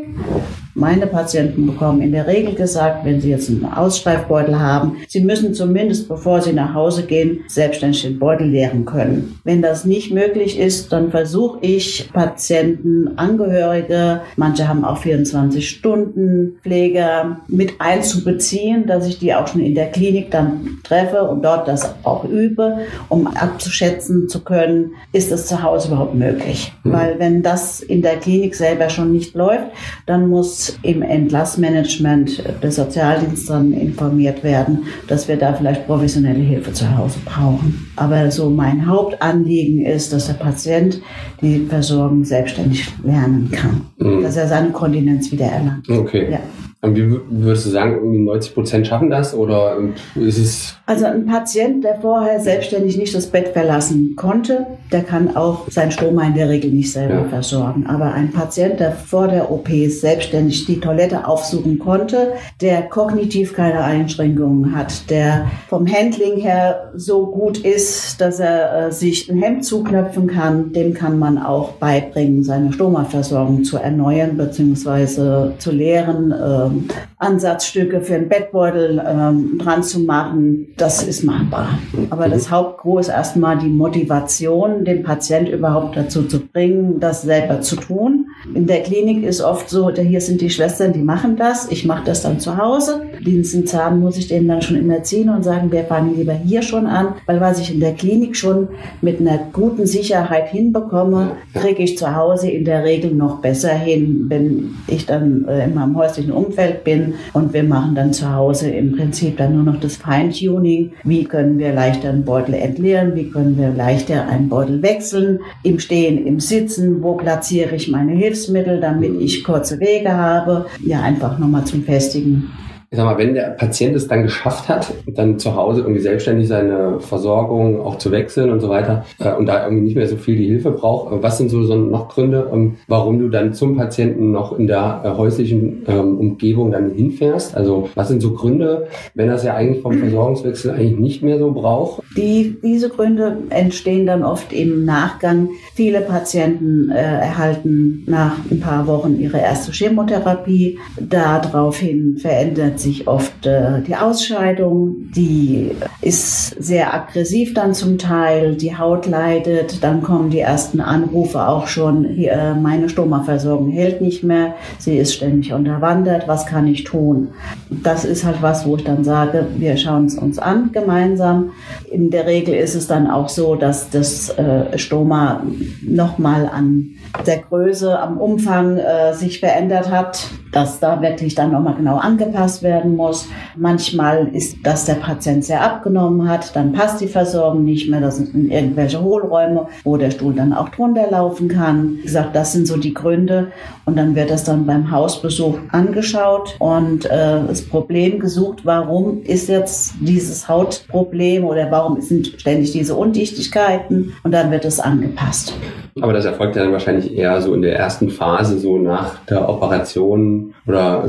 Meine 0.80 1.08
Patienten 1.08 1.68
bekommen 1.68 2.02
in 2.02 2.14
der 2.14 2.26
Regel 2.26 2.56
gesagt, 2.56 3.04
wenn 3.04 3.20
sie 3.20 3.32
jetzt 3.32 3.50
einen 3.50 3.66
Ausschreifbeutel 3.66 4.58
haben, 4.58 4.96
sie 5.10 5.20
müssen 5.20 5.54
zumindest, 5.54 6.08
bevor 6.08 6.42
sie 6.42 6.54
nach 6.54 6.74
Hause 6.74 7.04
gehen, 7.04 7.42
selbstständig 7.50 8.04
den 8.04 8.18
Beutel 8.18 8.48
leeren 8.48 8.86
können. 8.86 9.38
Wenn 9.44 9.62
das 9.62 9.84
nicht 9.84 10.14
möglich 10.14 10.58
ist, 10.58 10.94
dann 10.94 11.12
versuche 11.12 11.60
ich 11.62 12.10
Patienten, 12.14 13.18
Angehörige, 13.18 14.22
manche 14.38 14.70
haben 14.70 14.86
auch 14.86 15.00
24 15.00 15.70
Stunden 15.70 16.58
Pfleger 16.64 17.42
mit 17.50 17.74
einzubeziehen, 17.80 18.88
dass 18.88 19.06
ich 19.06 19.20
die 19.20 19.34
auch 19.34 19.50
schon 19.50 19.60
in 19.60 19.76
der 19.76 19.92
Klinik 19.92 20.32
dann 20.32 20.80
treffe 20.86 21.24
und 21.24 21.44
dort 21.44 21.68
das 21.68 21.94
auch 22.04 22.24
übe, 22.24 22.78
um 23.10 23.28
abzuschätzen 23.28 24.30
zu 24.30 24.46
können, 24.46 24.92
ist 25.12 25.30
das 25.30 25.48
zu 25.48 25.62
Hause 25.62 25.90
überhaupt 25.90 26.16
möglich. 26.16 26.72
Mhm. 26.86 26.94
Weil 26.94 27.20
wenn 27.20 27.44
das 27.44 27.82
in 27.82 28.02
der 28.02 28.16
Klinik 28.16 28.56
selber 28.56 28.90
schon 28.90 29.12
nicht 29.12 29.36
läuft, 29.36 29.66
dann 30.06 30.30
muss 30.30 30.69
im 30.84 31.02
Entlassmanagement 31.02 32.44
des 32.62 32.76
Sozialdienstes 32.76 33.46
dann 33.48 33.74
informiert 33.74 34.44
werden, 34.44 34.86
dass 35.08 35.28
wir 35.28 35.38
da 35.38 35.54
vielleicht 35.54 35.88
professionelle 35.88 36.40
Hilfe 36.40 36.74
zu 36.74 36.98
Hause 36.98 37.20
brauchen. 37.26 37.92
Aber 37.96 38.32
so 38.32 38.50
mein 38.50 38.88
Hauptanliegen 38.88 39.86
ist, 39.86 40.14
dass 40.14 40.28
der 40.28 40.34
Patient 40.34 41.02
die 41.42 41.66
Versorgung 41.68 42.24
selbstständig 42.24 42.88
lernen 43.04 43.50
kann, 43.52 43.82
mhm. 43.98 44.24
dass 44.24 44.38
er 44.38 44.48
seine 44.48 44.72
Kontinenz 44.72 45.32
wieder 45.32 45.46
erlangt. 45.46 45.90
Okay. 45.90 46.32
Ja. 46.32 46.40
Und 46.82 46.96
wie 46.96 47.12
würdest 47.30 47.66
du 47.66 47.72
sagen, 47.72 47.96
irgendwie 47.96 48.20
90 48.20 48.54
Prozent 48.54 48.88
schaffen 48.88 49.10
das 49.10 49.34
oder 49.34 49.78
ist 50.16 50.38
es? 50.38 50.76
Also 50.86 51.08
ein 51.08 51.26
Patient, 51.26 51.84
der 51.84 52.00
vorher 52.00 52.40
selbstständig 52.40 52.98
nicht 52.98 53.14
das 53.14 53.28
Bett 53.28 53.50
verlassen 53.50 54.16
konnte, 54.16 54.66
der 54.90 55.04
kann 55.04 55.36
auch 55.36 55.70
sein 55.70 55.92
Stoma 55.92 56.24
in 56.24 56.36
der 56.36 56.48
Regel 56.48 56.72
nicht 56.72 56.94
selber 56.94 57.16
ja. 57.16 57.24
versorgen. 57.26 57.86
Aber 57.86 58.14
ein 58.14 58.32
Patient, 58.32 58.80
der 58.80 58.94
vor 58.94 59.28
der 59.28 59.52
OP 59.52 59.68
selbstständig 59.68 60.68
die 60.68 60.80
Toilette 60.80 61.28
aufsuchen 61.28 61.80
konnte, 61.80 62.36
der 62.62 62.84
kognitiv 62.84 63.54
keine 63.54 63.84
Einschränkungen 63.84 64.74
hat, 64.74 65.10
der 65.10 65.52
vom 65.68 65.86
Handling 65.86 66.38
her 66.38 66.92
so 66.96 67.28
gut 67.28 67.58
ist, 67.58 68.22
dass 68.22 68.40
er 68.40 68.88
äh, 68.88 68.92
sich 68.94 69.30
ein 69.30 69.38
Hemd 69.42 69.66
zuknöpfen 69.66 70.28
kann, 70.28 70.72
dem 70.72 70.94
kann 70.94 71.20
man 71.20 71.40
auch 71.40 71.74
beibringen, 71.74 72.46
seine 72.46 72.72
Stoma-Versorgung 72.72 73.66
zu 73.66 73.76
erneuern 73.76 74.38
bzw. 74.38 75.58
zu 75.58 75.72
leeren. 75.72 76.32
Äh, 76.32 76.69
ähm, 76.70 76.88
Ansatzstücke 77.18 78.02
für 78.02 78.16
einen 78.16 78.30
Bettbeutel 78.30 79.02
ähm, 79.06 79.58
dran 79.58 79.84
zu 79.84 80.00
machen, 80.02 80.68
das 80.78 81.04
ist 81.04 81.24
machbar. 81.24 81.80
Aber 82.10 82.28
mhm. 82.28 82.32
das 82.32 82.50
Hauptgros 82.50 83.08
ist 83.08 83.14
erstmal 83.14 83.58
die 83.58 83.68
Motivation, 83.68 84.86
den 84.86 85.04
Patient 85.04 85.50
überhaupt 85.50 85.98
dazu 85.98 86.24
zu 86.24 86.40
bringen, 86.40 87.00
das 87.00 87.24
selber 87.24 87.62
zu 87.62 87.76
tun. 87.76 88.28
In 88.54 88.68
der 88.68 88.84
Klinik 88.84 89.24
ist 89.24 89.42
oft 89.42 89.70
so, 89.70 89.90
hier 89.92 90.22
sind 90.22 90.42
die 90.42 90.50
Schwestern, 90.50 90.94
die 90.94 91.02
machen 91.02 91.36
das, 91.36 91.70
ich 91.72 91.86
mache 91.86 92.06
das 92.06 92.22
dann 92.22 92.40
zu 92.40 92.58
Hause. 92.58 93.09
Dienstenzahn 93.26 94.00
muss 94.00 94.18
ich 94.18 94.28
denen 94.28 94.48
dann 94.48 94.62
schon 94.62 94.78
immer 94.78 95.04
ziehen 95.04 95.30
und 95.30 95.44
sagen, 95.44 95.72
wir 95.72 95.84
fangen 95.84 96.16
lieber 96.16 96.34
hier 96.34 96.62
schon 96.62 96.86
an, 96.86 97.16
weil 97.26 97.40
was 97.42 97.60
ich 97.60 97.74
in 97.74 97.80
der 97.80 97.94
Klinik 97.94 98.36
schon 98.36 98.68
mit 99.02 99.20
einer 99.20 99.40
guten 99.54 99.86
Sicherheit 99.86 100.50
hinbekomme, 100.50 101.32
kriege 101.54 101.84
ich 101.84 101.98
zu 101.98 102.16
Hause 102.16 102.50
in 102.50 102.66
der 102.66 102.84
Regel 102.84 103.12
noch 103.12 103.40
besser 103.40 103.74
hin, 103.74 104.26
wenn 104.28 104.76
ich 104.88 105.06
dann 105.06 105.46
äh, 105.48 105.66
in 105.66 105.76
meinem 105.76 105.96
häuslichen 105.96 106.32
Umfeld 106.32 106.84
bin 106.84 107.14
und 107.34 107.54
wir 107.54 107.64
machen 107.64 107.96
dann 107.96 108.14
zu 108.14 108.34
Hause 108.34 108.70
im 108.70 108.96
Prinzip 108.96 109.38
dann 109.38 109.56
nur 109.56 109.64
noch 109.64 109.80
das 109.80 109.98
Feintuning. 109.98 110.92
Wie 111.04 111.24
können 111.24 111.58
wir 111.58 111.74
leichter 111.74 112.10
einen 112.10 112.26
Beutel 112.26 112.56
entleeren? 112.56 113.16
Wie 113.16 113.30
können 113.30 113.58
wir 113.58 113.70
leichter 113.70 114.28
einen 114.28 114.50
Beutel 114.50 114.82
wechseln? 114.82 115.40
Im 115.64 115.80
Stehen, 115.80 116.26
im 116.26 116.40
Sitzen, 116.40 117.02
wo 117.04 117.14
platziere 117.14 117.76
ich 117.76 117.90
meine? 117.90 118.14
Hilfsmittel, 118.14 118.80
damit 118.80 119.20
ich 119.20 119.44
kurze 119.44 119.80
Wege 119.80 120.12
habe. 120.12 120.66
Ja, 120.84 121.02
einfach 121.02 121.38
nochmal 121.38 121.66
zum 121.66 121.84
Festigen 121.84 122.52
ich 122.92 122.98
sag 122.98 123.06
mal, 123.06 123.20
wenn 123.20 123.36
der 123.36 123.52
Patient 123.52 123.96
es 123.96 124.08
dann 124.08 124.24
geschafft 124.24 124.68
hat, 124.68 124.92
dann 125.06 125.38
zu 125.38 125.56
Hause 125.56 125.82
irgendwie 125.82 126.02
selbstständig 126.02 126.48
seine 126.48 127.00
Versorgung 127.00 127.82
auch 127.82 128.00
zu 128.00 128.12
wechseln 128.12 128.50
und 128.50 128.62
so 128.62 128.70
weiter 128.70 129.06
äh, 129.20 129.32
und 129.36 129.46
da 129.46 129.64
irgendwie 129.64 129.84
nicht 129.84 129.96
mehr 129.96 130.08
so 130.08 130.16
viel 130.16 130.36
die 130.38 130.48
Hilfe 130.48 130.72
braucht, 130.72 131.14
äh, 131.14 131.22
was 131.22 131.38
sind 131.38 131.50
so, 131.50 131.62
so 131.64 131.76
noch 131.76 132.10
Gründe, 132.10 132.50
ähm, 132.52 132.78
warum 132.88 133.20
du 133.20 133.30
dann 133.30 133.54
zum 133.54 133.78
Patienten 133.78 134.32
noch 134.32 134.58
in 134.58 134.66
der 134.66 135.02
äh, 135.04 135.10
häuslichen 135.10 135.84
ähm, 135.88 136.18
Umgebung 136.18 136.72
dann 136.72 136.90
hinfährst? 136.90 137.56
Also 137.56 137.90
was 137.94 138.08
sind 138.08 138.22
so 138.22 138.32
Gründe, 138.32 138.88
wenn 139.14 139.28
das 139.28 139.44
ja 139.44 139.54
eigentlich 139.54 139.84
vom 139.84 139.94
Versorgungswechsel 139.94 140.72
eigentlich 140.72 140.98
nicht 140.98 141.22
mehr 141.22 141.38
so 141.38 141.52
braucht? 141.52 142.02
Die, 142.18 142.58
diese 142.64 142.90
Gründe 142.90 143.38
entstehen 143.52 144.08
dann 144.08 144.24
oft 144.24 144.52
im 144.52 144.86
Nachgang. 144.86 145.50
Viele 145.76 146.02
Patienten 146.02 146.90
äh, 146.90 146.96
erhalten 146.96 148.04
nach 148.08 148.38
ein 148.50 148.60
paar 148.60 148.88
Wochen 148.88 149.20
ihre 149.20 149.38
erste 149.38 149.72
Chemotherapie. 149.72 150.80
Daraufhin 151.00 152.18
verändert 152.18 152.79
sich 152.80 153.08
oft 153.08 153.46
äh, 153.46 153.82
die 153.82 153.96
Ausscheidung, 153.96 155.12
die 155.16 155.72
ist 156.02 156.62
sehr 156.62 156.94
aggressiv 156.94 157.54
dann 157.54 157.74
zum 157.74 157.98
Teil, 157.98 158.56
die 158.56 158.78
Haut 158.78 159.06
leidet, 159.06 159.84
dann 159.84 160.02
kommen 160.02 160.30
die 160.30 160.40
ersten 160.40 160.82
Anrufe 160.82 161.48
auch 161.48 161.68
schon, 161.68 162.06
hier, 162.06 162.32
äh, 162.34 162.56
meine 162.56 162.90
Stomaversorgung 162.90 163.70
hält 163.70 164.02
nicht 164.02 164.24
mehr, 164.24 164.56
sie 164.78 164.98
ist 164.98 165.14
ständig 165.14 165.54
unterwandert, 165.54 166.28
was 166.28 166.46
kann 166.46 166.68
ich 166.68 166.84
tun? 166.84 167.30
Das 167.70 168.06
ist 168.06 168.24
halt 168.24 168.42
was, 168.42 168.66
wo 168.66 168.76
ich 168.78 168.84
dann 168.84 169.04
sage, 169.04 169.48
wir 169.58 169.78
schauen 169.78 170.06
es 170.06 170.16
uns 170.16 170.40
an 170.40 170.72
gemeinsam. 170.72 171.52
In 171.92 172.10
der 172.10 172.26
Regel 172.26 172.56
ist 172.56 172.76
es 172.76 172.88
dann 172.88 173.10
auch 173.10 173.30
so, 173.30 173.56
dass 173.56 173.90
das 173.90 174.30
äh, 174.30 174.78
Stoma 174.78 175.44
nochmal 175.82 176.50
an 176.52 176.96
der 177.26 177.40
Größe, 177.40 178.00
am 178.00 178.18
Umfang 178.18 178.78
äh, 178.78 179.14
sich 179.14 179.40
verändert 179.40 179.92
hat, 179.92 180.28
dass 180.52 180.80
da 180.80 181.02
wirklich 181.02 181.36
dann 181.36 181.52
nochmal 181.52 181.76
genau 181.76 181.98
angepasst 181.98 182.64
werden 182.64 182.96
muss. 182.96 183.28
Manchmal 183.56 184.28
ist, 184.30 184.58
dass 184.64 184.86
der 184.86 184.96
Patient 184.96 185.46
sehr 185.46 185.62
abgenommen 185.62 186.28
hat, 186.28 186.56
dann 186.56 186.74
passt 186.74 187.02
die 187.02 187.08
Versorgung 187.08 187.64
nicht 187.64 187.90
mehr, 187.90 188.02
das 188.02 188.18
sind 188.18 188.52
irgendwelche 188.52 189.02
Hohlräume, 189.02 189.68
wo 189.84 189.98
der 189.98 190.12
Stuhl 190.12 190.34
dann 190.34 190.54
auch 190.54 190.70
drunter 190.70 191.10
laufen 191.10 191.48
kann. 191.48 191.98
Wie 191.98 192.04
gesagt, 192.04 192.36
das 192.36 192.54
sind 192.54 192.68
so 192.68 192.78
die 192.78 192.94
Gründe 192.94 193.52
und 193.86 193.98
dann 193.98 194.16
wird 194.16 194.30
das 194.30 194.44
dann 194.44 194.66
beim 194.66 194.92
Hausbesuch 194.92 195.58
angeschaut 195.72 196.56
und 196.60 197.06
äh, 197.06 197.40
das 197.48 197.62
Problem 197.62 198.20
gesucht, 198.20 198.62
warum 198.64 199.24
ist 199.24 199.50
jetzt 199.50 199.94
dieses 200.00 200.48
Hautproblem 200.48 201.44
oder 201.44 201.70
warum 201.72 202.02
sind 202.02 202.28
ständig 202.28 202.72
diese 202.72 202.96
Undichtigkeiten 202.96 204.14
und 204.24 204.32
dann 204.32 204.52
wird 204.52 204.66
es 204.66 204.80
angepasst. 204.80 205.54
Aber 206.02 206.14
das 206.14 206.26
erfolgt 206.26 206.56
ja 206.56 206.64
dann 206.64 206.72
wahrscheinlich 206.72 206.99
eher 207.08 207.42
so 207.42 207.54
in 207.54 207.62
der 207.62 207.78
ersten 207.78 208.10
Phase, 208.10 208.60
so 208.60 208.78
nach 208.78 209.26
der 209.26 209.48
Operation 209.48 210.54
oder 210.68 211.06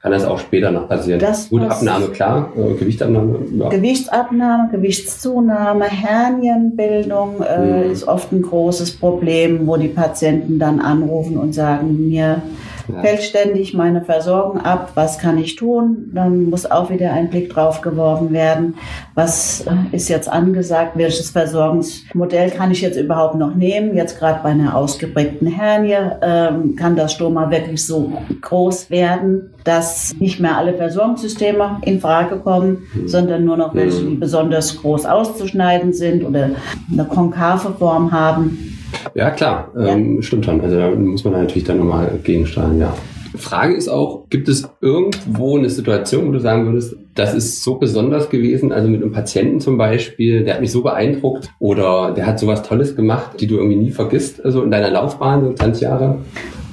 kann 0.00 0.12
das 0.12 0.24
auch 0.24 0.38
später 0.38 0.70
noch 0.70 0.88
passieren? 0.88 1.20
Das 1.20 1.50
Gute 1.50 1.70
Abnahme, 1.70 2.08
klar, 2.08 2.52
äh, 2.56 2.74
Gewichtsabnahme. 2.74 3.38
Ja. 3.58 3.68
Gewichtsabnahme, 3.68 4.70
Gewichtszunahme, 4.70 5.84
Hernienbildung 5.84 7.42
äh, 7.42 7.84
mhm. 7.84 7.92
ist 7.92 8.08
oft 8.08 8.32
ein 8.32 8.42
großes 8.42 8.98
Problem, 8.98 9.66
wo 9.66 9.76
die 9.76 9.88
Patienten 9.88 10.58
dann 10.58 10.80
anrufen 10.80 11.36
und 11.36 11.54
sagen, 11.54 12.08
mir 12.08 12.42
ja. 12.88 13.00
fällt 13.00 13.22
ständig 13.22 13.74
meine 13.74 14.02
Versorgung 14.02 14.60
ab, 14.60 14.92
was 14.94 15.18
kann 15.18 15.38
ich 15.38 15.56
tun? 15.56 16.10
Dann 16.14 16.50
muss 16.50 16.70
auch 16.70 16.90
wieder 16.90 17.12
ein 17.12 17.30
Blick 17.30 17.50
drauf 17.50 17.80
geworfen 17.80 18.32
werden, 18.32 18.74
was 19.14 19.62
äh, 19.62 19.94
ist 19.94 20.08
jetzt 20.08 20.28
angesagt, 20.28 20.92
welches 20.96 21.30
Versorgungsmodell 21.30 22.50
kann 22.50 22.70
ich 22.70 22.80
jetzt 22.80 22.96
überhaupt 22.96 23.34
noch 23.34 23.54
nehmen? 23.54 23.96
Jetzt 23.96 24.18
gerade 24.18 24.40
bei 24.42 24.50
einer 24.50 24.76
ausgeprägten 24.76 25.46
Hernie 25.48 25.96
ähm, 26.22 26.76
kann 26.76 26.96
das 26.96 27.12
Stoma 27.12 27.50
wirklich 27.50 27.84
so 27.86 28.12
groß 28.40 28.90
werden, 28.90 29.50
dass 29.64 30.14
nicht 30.18 30.40
mehr 30.40 30.56
alle 30.56 30.74
Versorgungssysteme 30.74 31.78
in 31.82 32.00
Frage 32.00 32.36
kommen, 32.36 32.84
mhm. 32.94 33.08
sondern 33.08 33.44
nur 33.44 33.56
noch 33.56 33.74
welche, 33.74 34.04
die 34.04 34.16
besonders 34.16 34.76
groß 34.80 35.06
auszuschneiden 35.06 35.92
sind 35.92 36.24
oder 36.24 36.50
eine 36.90 37.04
konkave 37.04 37.72
Form 37.78 38.12
haben. 38.12 38.71
Ja, 39.14 39.30
klar, 39.30 39.72
ähm, 39.78 40.16
ja. 40.16 40.22
stimmt 40.22 40.44
schon. 40.44 40.60
Also 40.60 40.76
da 40.76 40.90
muss 40.90 41.24
man 41.24 41.34
natürlich 41.34 41.64
dann 41.64 41.78
nochmal 41.78 42.18
gegensteuern, 42.22 42.78
ja. 42.78 42.94
Frage 43.34 43.74
ist 43.74 43.88
auch, 43.88 44.28
gibt 44.28 44.48
es 44.48 44.68
irgendwo 44.80 45.56
eine 45.56 45.70
Situation, 45.70 46.28
wo 46.28 46.32
du 46.32 46.40
sagen 46.40 46.66
würdest, 46.66 46.96
das 47.14 47.34
ist 47.34 47.62
so 47.62 47.76
besonders 47.76 48.28
gewesen, 48.28 48.72
also 48.72 48.88
mit 48.88 49.02
einem 49.02 49.12
Patienten 49.12 49.60
zum 49.60 49.78
Beispiel, 49.78 50.44
der 50.44 50.54
hat 50.54 50.60
mich 50.60 50.70
so 50.70 50.82
beeindruckt 50.82 51.50
oder 51.58 52.12
der 52.12 52.26
hat 52.26 52.38
sowas 52.38 52.62
Tolles 52.62 52.94
gemacht, 52.94 53.40
die 53.40 53.46
du 53.46 53.56
irgendwie 53.56 53.76
nie 53.76 53.90
vergisst, 53.90 54.44
also 54.44 54.62
in 54.62 54.70
deiner 54.70 54.90
Laufbahn, 54.90 55.44
so 55.44 55.52
20 55.52 55.82
Jahre? 55.82 56.18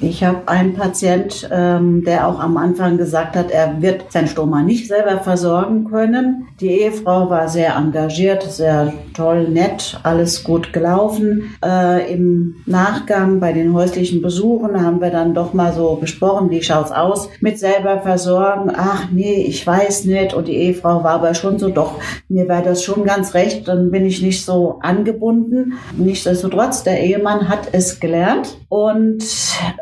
Ich 0.02 0.24
habe 0.24 0.48
einen 0.48 0.74
Patient, 0.74 1.46
ähm, 1.52 2.04
der 2.04 2.26
auch 2.26 2.40
am 2.40 2.56
Anfang 2.56 2.96
gesagt 2.96 3.36
hat, 3.36 3.50
er 3.50 3.82
wird 3.82 4.10
sein 4.10 4.28
Stoma 4.28 4.62
nicht 4.62 4.88
selber 4.88 5.18
versorgen 5.18 5.84
können. 5.90 6.46
Die 6.58 6.70
Ehefrau 6.70 7.28
war 7.28 7.48
sehr 7.48 7.76
engagiert, 7.76 8.42
sehr 8.42 8.94
toll, 9.14 9.48
nett, 9.48 10.00
alles 10.02 10.42
gut 10.42 10.72
gelaufen. 10.72 11.54
Äh, 11.62 12.14
Im 12.14 12.56
Nachgang 12.64 13.40
bei 13.40 13.52
den 13.52 13.74
häuslichen 13.74 14.22
Besuchen 14.22 14.82
haben 14.82 15.02
wir 15.02 15.10
dann 15.10 15.34
doch 15.34 15.52
mal 15.52 15.74
so 15.74 15.96
besprochen, 15.96 16.50
wie 16.50 16.62
schaut's 16.62 16.92
aus 16.92 17.28
mit 17.40 17.58
selber 17.58 18.00
versorgen. 18.00 18.72
Ach 18.74 19.08
nee, 19.12 19.44
ich 19.46 19.66
weiß 19.66 20.06
nicht. 20.06 20.32
Und 20.32 20.48
die 20.48 20.56
Ehefrau 20.56 21.04
war 21.04 21.12
aber 21.12 21.34
schon 21.34 21.58
so, 21.58 21.68
doch, 21.68 22.00
mir 22.28 22.48
war 22.48 22.62
das 22.62 22.82
schon 22.82 23.04
ganz 23.04 23.34
recht, 23.34 23.68
dann 23.68 23.90
bin 23.90 24.06
ich 24.06 24.22
nicht 24.22 24.46
so 24.46 24.78
angebunden. 24.80 25.74
Nichtsdestotrotz, 25.96 26.84
der 26.84 27.02
Ehemann 27.02 27.50
hat 27.50 27.68
es 27.72 28.00
gelernt 28.00 28.56
und 28.70 29.22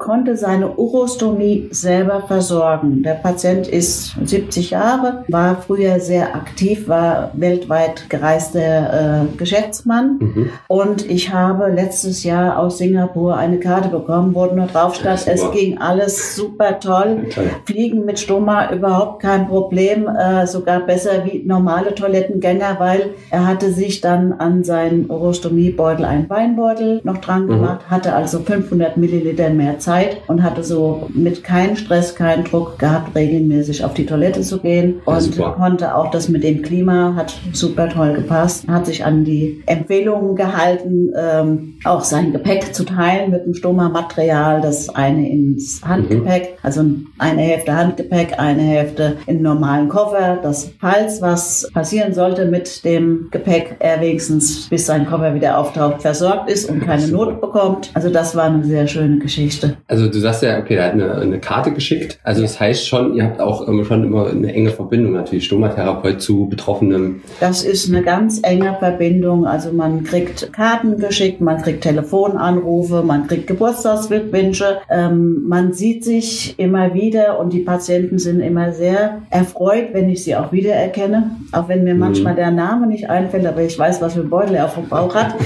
konnte 0.09 0.39
seine 0.39 0.69
Urostomie 0.71 1.69
selber 1.71 2.23
versorgen. 2.27 3.03
Der 3.03 3.13
Patient 3.13 3.69
ist 3.69 4.15
70 4.25 4.71
Jahre, 4.71 5.25
war 5.29 5.57
früher 5.61 6.01
sehr 6.01 6.35
aktiv, 6.35 6.89
war 6.89 7.31
weltweit 7.35 8.09
gereister 8.09 9.27
äh, 9.29 9.37
Geschäftsmann. 9.37 10.17
Mhm. 10.19 10.49
Und 10.67 11.11
ich 11.11 11.35
habe 11.35 11.69
letztes 11.69 12.25
Jahr 12.25 12.59
aus 12.59 12.79
Singapur 12.79 13.37
eine 13.37 13.61
Karte 13.61 13.91
bekommen, 13.91 14.35
wo 14.35 14.47
nur 14.47 14.65
drauf 14.65 14.95
stand, 14.95 15.27
es 15.27 15.51
ging 15.51 15.77
alles 15.77 16.35
super 16.35 16.81
toll. 16.81 17.27
Fliegen 17.67 18.07
mit 18.07 18.19
Stoma 18.19 18.73
überhaupt 18.73 19.21
kein 19.21 19.47
Problem. 19.47 20.09
Äh, 20.09 20.47
sogar 20.47 20.81
besser 20.81 21.27
wie 21.27 21.43
normale 21.45 21.95
Toilettengänger, 21.95 22.77
weil 22.79 23.11
er 23.29 23.47
hatte 23.47 23.71
sich 23.73 24.01
dann 24.01 24.33
an 24.33 24.65
seinen 24.65 25.11
Orostomiebeutel 25.11 26.07
einen 26.07 26.31
Weinbeutel 26.31 27.03
noch 27.05 27.19
dran 27.19 27.43
Mhm. 27.45 27.49
gemacht, 27.49 27.81
hatte 27.91 28.15
also 28.15 28.39
500 28.39 28.97
Milliliter 28.97 29.51
mehr 29.51 29.79
Zeit 29.79 29.98
und 30.27 30.43
hatte 30.43 30.63
so 30.63 31.09
mit 31.15 31.45
keinem 31.45 31.77
Stress, 31.77 32.15
keinen 32.15 32.45
Druck 32.45 32.79
gehabt, 32.79 33.15
regelmäßig 33.15 33.85
auf 33.85 33.95
die 33.95 34.07
Toilette 34.07 34.41
zu 34.43 34.59
gehen 34.59 34.97
Ja, 35.07 35.15
und 35.15 35.21
super. 35.21 35.53
konnte 35.59 35.95
auch 35.95 36.11
das 36.11 36.29
mit 36.29 36.45
dem 36.45 36.63
Klima, 36.63 37.15
hat 37.17 37.35
super 37.53 37.89
toll 37.89 38.15
gepasst, 38.15 38.67
hat 38.69 38.87
sich 38.87 39.05
an 39.05 39.25
die 39.25 39.63
Empfehlungen 39.67 40.37
gehalten, 40.37 41.11
ähm, 41.17 41.75
auch 41.85 42.03
sein 42.05 42.33
Gepäck 42.33 42.75
zu 42.75 42.85
teilen 42.85 43.31
mit 43.31 43.45
dem 43.47 43.55
Stoma-Material, 43.55 44.61
das 44.61 44.89
eine 44.89 45.29
ins 45.29 45.81
Handgepäck, 45.85 46.59
also 46.63 46.85
eine 47.19 47.41
Hälfte 47.43 47.75
Handgepäck, 47.75 48.39
eine 48.39 48.63
Hälfte 48.63 49.17
in 49.27 49.43
normalen 49.43 49.89
Koffer, 49.89 50.39
dass 50.43 50.71
falls 50.81 51.21
was 51.23 51.69
passieren 51.73 52.13
sollte 52.15 52.47
mit 52.47 52.85
dem 52.85 53.29
Gepäck, 53.31 53.77
er 53.79 54.01
wenigstens 54.01 54.69
bis 54.69 54.87
sein 54.87 55.07
Koffer 55.07 55.35
wieder 55.35 55.59
auftaucht, 55.59 56.03
versorgt 56.03 56.51
ist 56.51 56.69
und 56.71 56.81
keine. 56.81 57.09
Not 57.09 57.41
bekommt. 57.41 57.91
Also 57.95 58.11
das 58.11 58.37
war 58.37 58.45
eine 58.45 58.65
sehr 58.65 58.87
schöne 58.87 59.19
Geschichte. 59.19 59.77
Also 59.89 60.07
du 60.07 60.19
sagst 60.19 60.43
ja, 60.43 60.59
okay, 60.59 60.75
er 60.75 60.85
hat 60.85 60.93
eine, 60.93 61.15
eine 61.15 61.39
Karte 61.41 61.73
geschickt. 61.73 62.19
Also 62.23 62.43
das 62.43 62.61
heißt 62.61 62.87
schon, 62.87 63.15
ihr 63.15 63.25
habt 63.25 63.41
auch 63.41 63.67
immer 63.67 63.87
schon 63.87 64.05
immer 64.05 64.29
eine 64.29 64.53
enge 64.53 64.69
Verbindung 64.69 65.15
natürlich, 65.15 65.47
Stomatherapeut 65.47 66.21
zu 66.21 66.47
Betroffenem. 66.47 67.23
Das 67.41 67.65
ist 67.65 67.89
eine 67.89 68.03
ganz 68.03 68.41
enge 68.43 68.77
Verbindung. 68.79 69.47
Also 69.47 69.73
man 69.73 70.05
kriegt 70.05 70.53
Karten 70.53 70.99
geschickt, 70.99 71.41
man 71.41 71.63
kriegt 71.63 71.83
Telefonanrufe, 71.83 73.03
man 73.03 73.27
kriegt 73.27 73.47
Geburtstagsglückwünsche. 73.47 74.79
Ähm, 74.91 75.45
man 75.49 75.73
sieht 75.73 76.05
sich 76.05 76.59
immer 76.59 76.93
wieder 76.93 77.41
und 77.41 77.55
die 77.55 77.61
Patienten 77.61 78.19
sind 78.19 78.41
immer 78.41 78.73
sehr 78.73 79.23
erfreut, 79.31 79.89
wenn 79.93 80.11
ich 80.11 80.23
sie 80.23 80.37
auch 80.37 80.53
wiedererkenne. 80.53 81.31
Auch 81.53 81.69
wenn 81.69 81.85
mir 81.85 81.95
manchmal 81.95 82.35
der 82.35 82.51
Name 82.51 82.89
nicht 82.89 83.09
einfällt, 83.09 83.47
aber 83.47 83.63
ich 83.63 83.79
weiß, 83.79 84.03
was 84.03 84.13
für 84.13 84.21
ein 84.21 84.29
Beutel 84.29 84.57
er 84.57 84.67
auf 84.67 84.75
dem 84.75 84.87
Bauch 84.87 85.15
hat. 85.15 85.35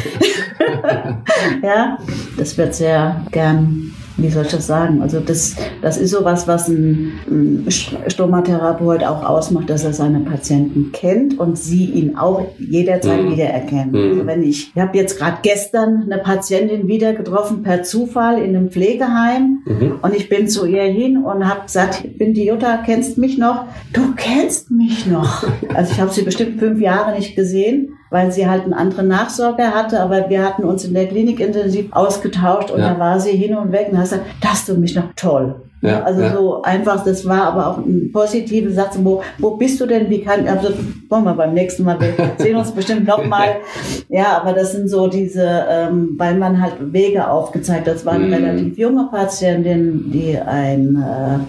ja, 1.63 1.99
das 2.37 2.57
wird 2.59 2.75
sehr 2.75 3.25
gern. 3.31 3.92
Wie 4.17 4.29
soll 4.29 4.45
ich 4.45 4.51
das 4.51 4.67
sagen? 4.67 5.01
Also 5.03 5.21
das, 5.21 5.57
das 5.81 5.97
ist 5.99 6.11
sowas, 6.11 6.47
was 6.47 6.69
ein, 6.69 7.13
ein 7.31 7.67
Stomatherapeut 8.09 9.03
auch 9.05 9.25
ausmacht, 9.25 9.69
dass 9.71 9.85
er 9.85 9.93
seine 9.93 10.21
Patienten 10.21 10.93
kennt 10.93 11.39
und 11.39 11.59
sie 11.59 11.87
ihn 11.87 12.17
auch 12.17 12.47
jederzeit 12.59 13.23
Mhm. 13.23 13.33
wiedererkennen. 13.33 13.91
Mhm. 13.91 14.11
Also 14.13 14.27
wenn 14.27 14.43
ich, 14.43 14.73
ich 14.75 14.81
habe 14.81 14.97
jetzt 14.97 15.19
gerade 15.19 15.39
gestern 15.43 16.03
eine 16.11 16.19
Patientin 16.23 16.89
wieder 16.89 17.13
getroffen 17.15 17.63
per 17.63 17.83
Zufall 17.83 18.39
in 18.43 18.55
einem 18.57 18.71
Pflegeheim 18.71 19.63
Mhm. 19.67 19.95
und 20.03 20.15
ich 20.15 20.29
bin 20.29 20.49
zu 20.49 20.67
ihr 20.67 20.83
hin 20.85 21.19
und 21.19 21.49
habe 21.49 21.63
gesagt, 21.63 22.05
ich 22.05 22.17
bin 22.19 22.35
die 22.35 22.45
Jutta, 22.47 22.79
kennst 22.85 23.19
mich 23.19 23.39
noch? 23.39 23.65
Du 23.93 24.13
kennst 24.17 24.71
mich 24.71 25.07
noch. 25.07 25.45
Also 25.75 25.93
ich 25.93 26.01
habe 26.01 26.13
sie 26.13 26.23
bestimmt 26.23 26.59
fünf 26.59 26.81
Jahre 26.81 27.17
nicht 27.17 27.35
gesehen, 27.35 27.95
weil 28.13 28.31
sie 28.31 28.49
halt 28.49 28.63
einen 28.65 28.75
anderen 28.75 29.09
Nachsorger 29.09 29.71
hatte, 29.75 30.01
aber 30.01 30.29
wir 30.31 30.45
hatten 30.45 30.65
uns 30.65 30.85
in 30.85 30.95
der 30.95 31.07
Klinik 31.09 31.41
intensiv 31.41 31.93
ausgetauscht 31.93 32.71
und 32.71 32.79
Ja. 32.81 32.93
da 32.95 33.01
war 33.01 33.19
sie 33.19 33.33
hin 33.33 33.57
und 33.57 33.73
weg 33.73 33.89
und 33.91 33.97
hat 33.99 34.05
gesagt, 34.05 34.27
das 34.41 34.67
du 34.67 34.75
mich 34.75 34.95
noch 34.95 35.13
toll. 35.17 35.57
Ja, 35.83 36.03
also 36.05 36.23
ja. 36.23 36.33
so 36.33 36.63
einfach, 36.63 37.05
das 37.05 37.27
war 37.27 37.43
aber 37.49 37.67
auch 37.67 37.79
ein 37.79 38.11
positiver 38.13 38.71
Satz, 38.71 38.97
wo, 39.03 39.23
wo 39.39 39.57
bist 39.57 39.81
du 39.81 39.87
denn, 39.87 40.09
wie 40.09 40.23
kann, 40.23 40.47
also 40.47 40.69
wollen 41.09 41.25
wir 41.25 41.35
beim 41.35 41.55
nächsten 41.55 41.83
Mal, 41.85 41.99
wir 42.01 42.15
sehen 42.39 42.57
uns 42.57 42.71
bestimmt 42.73 43.07
nochmal. 43.07 43.49
Ja, 44.09 44.37
aber 44.39 44.53
das 44.53 44.73
sind 44.73 44.89
so 44.89 45.07
diese, 45.07 45.65
ähm, 45.71 46.17
weil 46.19 46.37
man 46.37 46.61
halt 46.61 46.75
Wege 46.93 47.29
aufgezeigt 47.31 47.87
hat. 47.89 47.95
Das 47.95 48.05
war 48.05 48.13
eine 48.13 48.27
Mhm. 48.27 48.33
relativ 48.35 48.77
junge 48.79 49.09
Patientin, 49.11 50.11
die 50.13 50.39
einen 50.39 51.03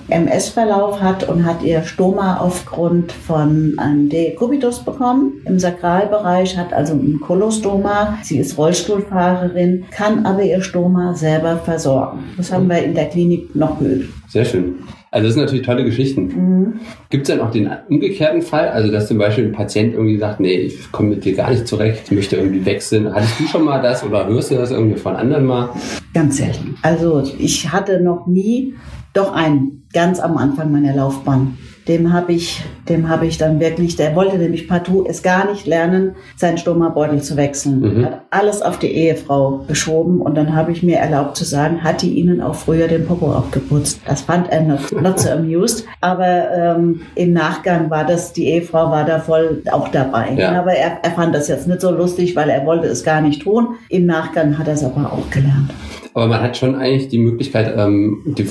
äh, 0.09 0.13
MS-Verlauf 0.15 1.01
hat 1.01 1.27
und 1.27 1.45
hat 1.45 1.61
ihr 1.61 1.83
Stoma 1.83 2.37
aufgrund 2.37 3.11
von 3.11 3.73
einem 3.77 4.07
Dekubitus 4.07 4.79
bekommen 4.79 5.33
im 5.45 5.59
Sakralbereich, 5.59 6.57
hat 6.57 6.71
also 6.73 6.93
ein 6.93 7.19
Kolostoma. 7.21 8.17
Sie 8.23 8.37
ist 8.37 8.57
Rollstuhlfahrerin, 8.57 9.85
kann 9.91 10.25
aber 10.25 10.43
ihr 10.43 10.61
Stoma 10.61 11.13
selber 11.13 11.57
versorgen. 11.57 12.19
Das 12.37 12.51
haben 12.51 12.69
wir 12.69 12.81
in 12.81 12.95
der 12.95 13.05
Klinik 13.09 13.53
noch 13.55 13.77
geübt. 13.79 14.09
Sehr 14.33 14.45
schön. 14.45 14.79
Also 15.11 15.27
das 15.27 15.35
sind 15.35 15.43
natürlich 15.43 15.63
tolle 15.63 15.85
Geschichten. 15.85 16.23
Mhm. 16.23 16.79
Gibt 17.11 17.29
es 17.29 17.35
dann 17.35 17.45
auch 17.45 17.51
den 17.51 17.69
umgekehrten 17.87 18.41
Fall, 18.41 18.69
also 18.69 18.91
dass 18.91 19.07
zum 19.07 19.19
Beispiel 19.19 19.45
ein 19.45 19.51
Patient 19.51 19.93
irgendwie 19.93 20.17
sagt, 20.17 20.39
nee, 20.39 20.55
ich 20.55 20.91
komme 20.91 21.09
mit 21.09 21.23
dir 21.23 21.35
gar 21.35 21.51
nicht 21.51 21.67
zurecht, 21.67 22.05
ich 22.05 22.11
möchte 22.11 22.37
irgendwie 22.37 22.65
wechseln. 22.65 23.13
Hattest 23.13 23.39
du 23.39 23.43
schon 23.45 23.63
mal 23.63 23.79
das 23.79 24.03
oder 24.03 24.25
hörst 24.25 24.49
du 24.49 24.55
das 24.55 24.71
irgendwie 24.71 24.97
von 24.97 25.15
anderen 25.15 25.45
mal? 25.45 25.69
Ganz 26.15 26.37
selten. 26.37 26.77
Also 26.81 27.21
ich 27.37 27.71
hatte 27.71 28.01
noch 28.01 28.25
nie, 28.25 28.73
doch 29.13 29.33
einen, 29.33 29.83
ganz 29.93 30.19
am 30.19 30.35
Anfang 30.37 30.71
meiner 30.71 30.95
Laufbahn. 30.95 31.55
Dem 31.87 32.13
habe 32.13 32.33
ich, 32.33 32.63
dem 32.87 33.09
habe 33.09 33.25
ich 33.25 33.37
dann 33.37 33.59
wirklich, 33.59 33.95
der 33.95 34.15
wollte 34.15 34.37
nämlich 34.37 34.67
partout 34.67 35.05
es 35.07 35.21
gar 35.21 35.49
nicht 35.49 35.67
lernen, 35.67 36.15
seinen 36.37 36.57
Stomabeutel 36.57 37.21
zu 37.21 37.35
wechseln. 37.35 37.79
Mhm. 37.79 38.05
Hat 38.05 38.21
alles 38.29 38.61
auf 38.61 38.79
die 38.79 38.87
Ehefrau 38.87 39.65
geschoben 39.67 40.21
und 40.21 40.35
dann 40.35 40.55
habe 40.55 40.71
ich 40.71 40.83
mir 40.83 40.97
erlaubt 40.97 41.35
zu 41.35 41.43
sagen, 41.43 41.83
hat 41.83 42.01
die 42.01 42.13
ihnen 42.13 42.41
auch 42.41 42.55
früher 42.55 42.87
den 42.87 43.05
Popo 43.05 43.31
aufgeputzt. 43.31 44.01
Das 44.07 44.21
fand 44.21 44.49
er 44.49 44.61
not, 44.61 44.91
not 45.01 45.19
so 45.19 45.29
amused. 45.29 45.85
Aber 46.01 46.51
ähm, 46.51 47.01
im 47.15 47.33
Nachgang 47.33 47.89
war 47.89 48.05
das, 48.05 48.33
die 48.33 48.47
Ehefrau 48.47 48.89
war 48.91 49.05
da 49.05 49.19
voll 49.19 49.61
auch 49.71 49.89
dabei. 49.89 50.33
Ja. 50.37 50.59
Aber 50.59 50.73
er, 50.73 50.99
er 51.01 51.11
fand 51.11 51.35
das 51.35 51.47
jetzt 51.47 51.67
nicht 51.67 51.81
so 51.81 51.91
lustig, 51.91 52.35
weil 52.35 52.49
er 52.49 52.65
wollte 52.65 52.87
es 52.87 53.03
gar 53.03 53.21
nicht 53.21 53.41
tun. 53.41 53.75
Im 53.89 54.05
Nachgang 54.05 54.57
hat 54.57 54.67
er 54.67 54.73
es 54.73 54.83
aber 54.83 55.11
auch 55.11 55.29
gelernt. 55.29 55.71
Aber 56.13 56.27
man 56.27 56.41
hat 56.41 56.55
schon 56.57 56.75
eigentlich 56.75 57.07
die 57.07 57.17
Möglichkeit, 57.17 57.73
ähm, 57.77 58.19
die, 58.25 58.47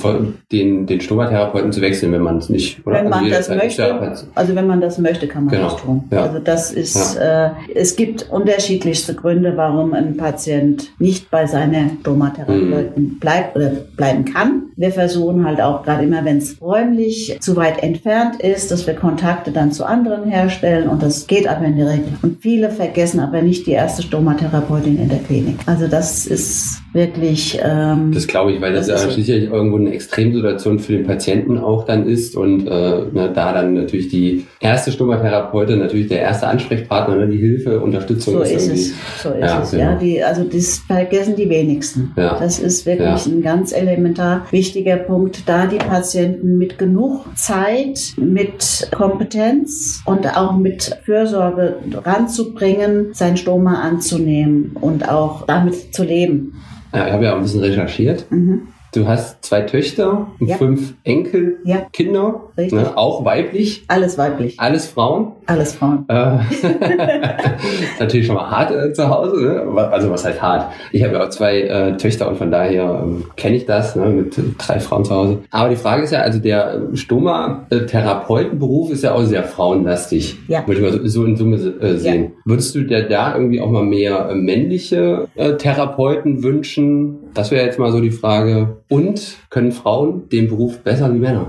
den, 0.51 0.85
den 0.85 0.99
Stomatherapeuten 1.01 1.71
zu 1.71 1.81
wechseln, 1.81 2.11
wenn 2.11 2.21
man 2.21 2.37
es 2.37 2.49
nicht. 2.49 2.85
Oder? 2.85 2.97
Wenn 2.97 3.09
man 3.09 3.29
das 3.29 3.47
jederzeit 3.47 4.01
möchte, 4.01 4.27
also 4.35 4.55
wenn 4.55 4.67
man 4.67 4.81
das 4.81 4.97
möchte, 4.97 5.27
kann 5.27 5.45
man 5.45 5.53
Genau, 5.55 5.69
das 5.69 5.81
tun. 5.81 6.03
ja. 6.11 6.23
Also 6.23 6.39
das 6.39 6.71
ist, 6.73 7.15
äh, 7.15 7.49
es 7.73 7.95
gibt 7.95 8.29
unterschiedlichste 8.29 9.13
Gründe, 9.15 9.53
warum 9.55 9.93
ein 9.93 10.17
Patient 10.17 10.91
nicht 10.99 11.29
bei 11.31 11.45
seiner 11.47 11.89
Stomatherapeutin 12.01 13.03
Mhm. 13.03 13.19
bleibt 13.19 13.55
oder 13.55 13.71
bleiben 13.95 14.25
kann. 14.25 14.62
Wir 14.75 14.91
versuchen 14.91 15.45
halt 15.45 15.61
auch 15.61 15.83
gerade 15.83 16.03
immer, 16.03 16.23
wenn 16.25 16.37
es 16.37 16.59
räumlich 16.61 17.37
zu 17.39 17.55
weit 17.55 17.81
entfernt 17.83 18.41
ist, 18.41 18.71
dass 18.71 18.85
wir 18.87 18.93
Kontakte 18.95 19.51
dann 19.51 19.71
zu 19.71 19.85
anderen 19.85 20.29
herstellen 20.29 20.87
und 20.89 21.01
das 21.03 21.27
geht 21.27 21.47
aber 21.47 21.65
in 21.65 21.77
der 21.77 21.89
Regel. 21.89 22.07
Und 22.21 22.41
viele 22.41 22.69
vergessen 22.69 23.19
aber 23.19 23.41
nicht 23.41 23.67
die 23.67 23.71
erste 23.71 24.01
Stomatherapeutin 24.03 24.97
in 24.99 25.09
der 25.09 25.19
Klinik. 25.19 25.55
Also 25.65 25.87
das 25.87 26.25
ist 26.25 26.79
wirklich 26.93 27.59
ähm, 27.63 28.11
Das 28.13 28.27
glaube 28.27 28.51
ich, 28.53 28.61
weil 28.61 28.73
das, 28.73 28.87
Das 28.87 29.03
ja 29.03 29.09
sicherlich 29.11 29.49
irgendwo 29.49 29.77
eine 29.77 29.91
Extremsituation 29.93 30.79
für 30.79 30.93
den 30.93 31.05
Patienten 31.05 31.57
auch 31.57 31.85
dann 31.85 32.07
ist 32.07 32.35
und 32.35 32.67
äh, 32.67 32.69
ne, 32.69 33.31
da 33.33 33.53
dann 33.53 33.73
natürlich 33.73 34.09
die 34.09 34.45
erste 34.59 34.91
Stomatherapeutin 34.91 35.79
natürlich 35.79 36.07
der 36.07 36.21
erste 36.21 36.47
Ansprechpartner, 36.47 37.15
ne, 37.15 37.27
die 37.27 37.37
Hilfe, 37.37 37.79
Unterstützung 37.81 38.35
So 38.35 38.41
ist 38.41 38.51
ist 38.51 38.67
irgendwie. 38.67 38.81
es. 38.81 38.93
So 39.23 39.29
ist 39.29 39.39
Ja, 39.41 39.61
es. 39.63 39.71
genau. 39.71 39.83
Ja, 39.83 39.95
die, 39.95 40.23
also 40.23 40.43
das 40.43 40.77
vergessen 40.85 41.35
die 41.35 41.49
wenigsten. 41.49 42.11
Ja. 42.15 42.37
Das 42.39 42.59
ist 42.59 42.85
wirklich 42.85 43.25
Ja. 43.25 43.31
ein 43.31 43.41
ganz 43.41 43.71
elementar 43.73 44.45
wichtiger 44.73 44.97
Punkt, 44.97 45.47
da 45.47 45.67
die 45.67 45.77
Patienten 45.77 46.57
mit 46.57 46.79
genug 46.79 47.25
Zeit, 47.35 48.15
mit 48.17 48.89
Kompetenz 48.95 50.01
und 50.05 50.35
auch 50.35 50.57
mit 50.57 50.97
Fürsorge 51.03 51.75
ranzubringen, 52.03 53.13
sein 53.13 53.37
Stoma 53.37 53.81
anzunehmen 53.81 54.71
und 54.81 55.07
auch 55.07 55.45
damit 55.45 55.93
zu 55.93 56.03
leben. 56.03 56.55
Ja, 56.91 57.05
ich 57.05 57.13
habe 57.13 57.25
ja 57.25 57.35
ein 57.35 57.43
bisschen 57.43 57.61
recherchiert. 57.61 58.25
Mhm. 58.31 58.69
Du 58.93 59.07
hast 59.07 59.43
zwei 59.43 59.61
Töchter 59.61 60.27
und 60.39 60.47
Ja. 60.47 60.55
fünf 60.57 60.93
Enkelkinder, 61.03 61.61
Ja. 61.65 62.41
Richtig. 62.57 62.73
ne, 62.79 62.95
auch 62.95 63.25
weiblich, 63.25 63.85
Alles 63.87 64.19
weiblich, 64.19 64.59
alles 64.59 64.85
Frauen. 64.87 65.31
alles 65.47 65.73
Frauen. 65.73 66.05
Äh, 66.09 66.37
ist 66.51 66.63
natürlich 67.99 68.27
schon 68.27 68.35
mal 68.35 68.51
hart 68.51 68.69
äh, 68.71 68.93
zu 68.93 69.09
Hause, 69.09 69.41
ne? 69.41 69.63
also 69.91 70.11
was 70.11 70.23
heißt 70.23 70.39
hart? 70.41 70.71
Ich 70.91 71.01
habe 71.03 71.15
ja 71.15 71.23
auch 71.25 71.29
zwei 71.29 71.61
äh, 71.61 71.97
Töchter 71.97 72.27
und 72.29 72.37
von 72.37 72.51
daher 72.51 73.01
ähm, 73.03 73.23
kenne 73.35 73.55
ich 73.55 73.65
das 73.65 73.95
ne? 73.95 74.05
mit 74.05 74.37
äh, 74.37 74.41
drei 74.59 74.79
Frauen 74.79 75.03
zu 75.05 75.15
Hause. 75.15 75.39
Aber 75.49 75.69
die 75.69 75.75
Frage 75.75 76.03
ist 76.03 76.11
ja, 76.11 76.19
also 76.19 76.37
der 76.37 76.75
äh, 76.93 76.95
Stoma-Therapeutenberuf 76.95 78.91
ist 78.91 79.03
ja 79.03 79.13
auch 79.15 79.23
sehr 79.23 79.43
frauenlastig, 79.43 80.37
Ja. 80.47 80.67
würde 80.67 80.81
ich 80.81 80.85
mal 80.85 80.91
so, 81.01 81.07
so 81.07 81.25
in 81.25 81.35
Summe 81.35 81.55
äh, 81.55 81.97
sehen. 81.97 82.33
Würdest 82.45 82.75
du 82.75 82.83
dir 82.83 83.07
da 83.09 83.33
irgendwie 83.35 83.59
auch 83.59 83.71
mal 83.71 83.83
mehr 83.83 84.29
äh, 84.29 84.35
männliche 84.35 85.27
äh, 85.35 85.53
Therapeuten 85.53 86.43
wünschen? 86.43 87.17
Das 87.33 87.49
wäre 87.51 87.65
jetzt 87.65 87.79
mal 87.79 87.91
so 87.91 87.99
die 87.99 88.11
Frage. 88.11 88.77
Und 88.89 89.37
können 89.49 89.71
Frauen 89.71 90.29
den 90.29 90.47
Beruf 90.47 90.79
besser 90.79 91.13
wie 91.13 91.19
Männer? 91.19 91.47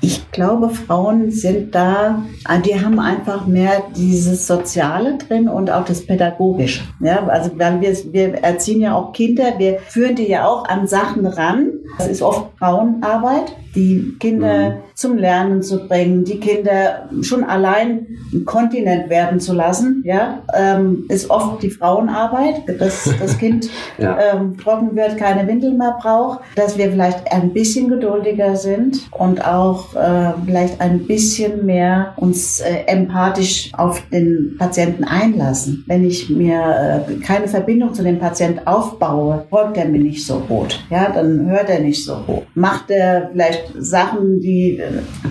Ich 0.00 0.30
glaube, 0.30 0.70
Frauen 0.70 1.32
sind 1.32 1.74
da, 1.74 2.22
ah, 2.44 2.58
die 2.58 2.80
haben 2.80 3.00
einfach 3.00 3.46
mehr 3.46 3.82
dieses 3.96 4.46
Soziale 4.46 5.18
drin 5.18 5.48
und 5.48 5.72
auch 5.72 5.84
das 5.84 6.06
Pädagogische. 6.06 6.82
Ja, 7.00 7.26
also 7.26 7.50
weil 7.56 7.80
wir, 7.80 7.96
wir 8.12 8.34
erziehen 8.34 8.80
ja 8.80 8.94
auch 8.94 9.12
Kinder, 9.12 9.54
wir 9.58 9.80
führen 9.80 10.14
die 10.14 10.28
ja 10.28 10.46
auch 10.46 10.66
an 10.66 10.86
Sachen 10.86 11.26
ran. 11.26 11.70
Das 11.98 12.06
ist 12.06 12.22
oft 12.22 12.56
Frauenarbeit. 12.58 13.56
Die 13.78 14.16
Kinder 14.18 14.70
mhm. 14.70 14.74
zum 14.94 15.16
Lernen 15.16 15.62
zu 15.62 15.86
bringen, 15.86 16.24
die 16.24 16.40
Kinder 16.40 17.08
schon 17.22 17.44
allein 17.44 18.08
ein 18.32 18.44
Kontinent 18.44 19.08
werden 19.08 19.38
zu 19.38 19.54
lassen, 19.54 20.02
ja, 20.04 20.42
ähm, 20.52 21.04
ist 21.08 21.30
oft 21.30 21.62
die 21.62 21.70
Frauenarbeit, 21.70 22.62
dass 22.80 23.08
das 23.20 23.38
Kind 23.38 23.70
ja. 23.98 24.18
ähm, 24.34 24.56
trocken 24.58 24.96
wird, 24.96 25.16
keine 25.16 25.46
Windel 25.46 25.74
mehr 25.74 25.96
braucht, 26.00 26.40
dass 26.56 26.76
wir 26.76 26.90
vielleicht 26.90 27.32
ein 27.32 27.52
bisschen 27.52 27.88
geduldiger 27.88 28.56
sind 28.56 29.08
und 29.12 29.46
auch 29.46 29.94
äh, 29.94 30.32
vielleicht 30.44 30.80
ein 30.80 31.06
bisschen 31.06 31.64
mehr 31.64 32.14
uns 32.16 32.60
äh, 32.60 32.84
empathisch 32.86 33.70
auf 33.74 34.02
den 34.10 34.56
Patienten 34.58 35.04
einlassen. 35.04 35.84
Wenn 35.86 36.04
ich 36.04 36.30
mir 36.30 37.06
äh, 37.08 37.14
keine 37.24 37.46
Verbindung 37.46 37.94
zu 37.94 38.02
dem 38.02 38.18
Patienten 38.18 38.66
aufbaue, 38.66 39.46
folgt 39.48 39.76
er 39.76 39.86
mir 39.86 40.00
nicht 40.00 40.26
so 40.26 40.40
gut. 40.40 40.80
Ja, 40.90 41.12
dann 41.12 41.48
hört 41.48 41.70
er 41.70 41.78
nicht 41.78 42.04
so 42.04 42.16
gut. 42.26 42.42
Macht 42.54 42.90
er 42.90 43.28
vielleicht 43.30 43.67
Sachen, 43.78 44.40
die, 44.40 44.80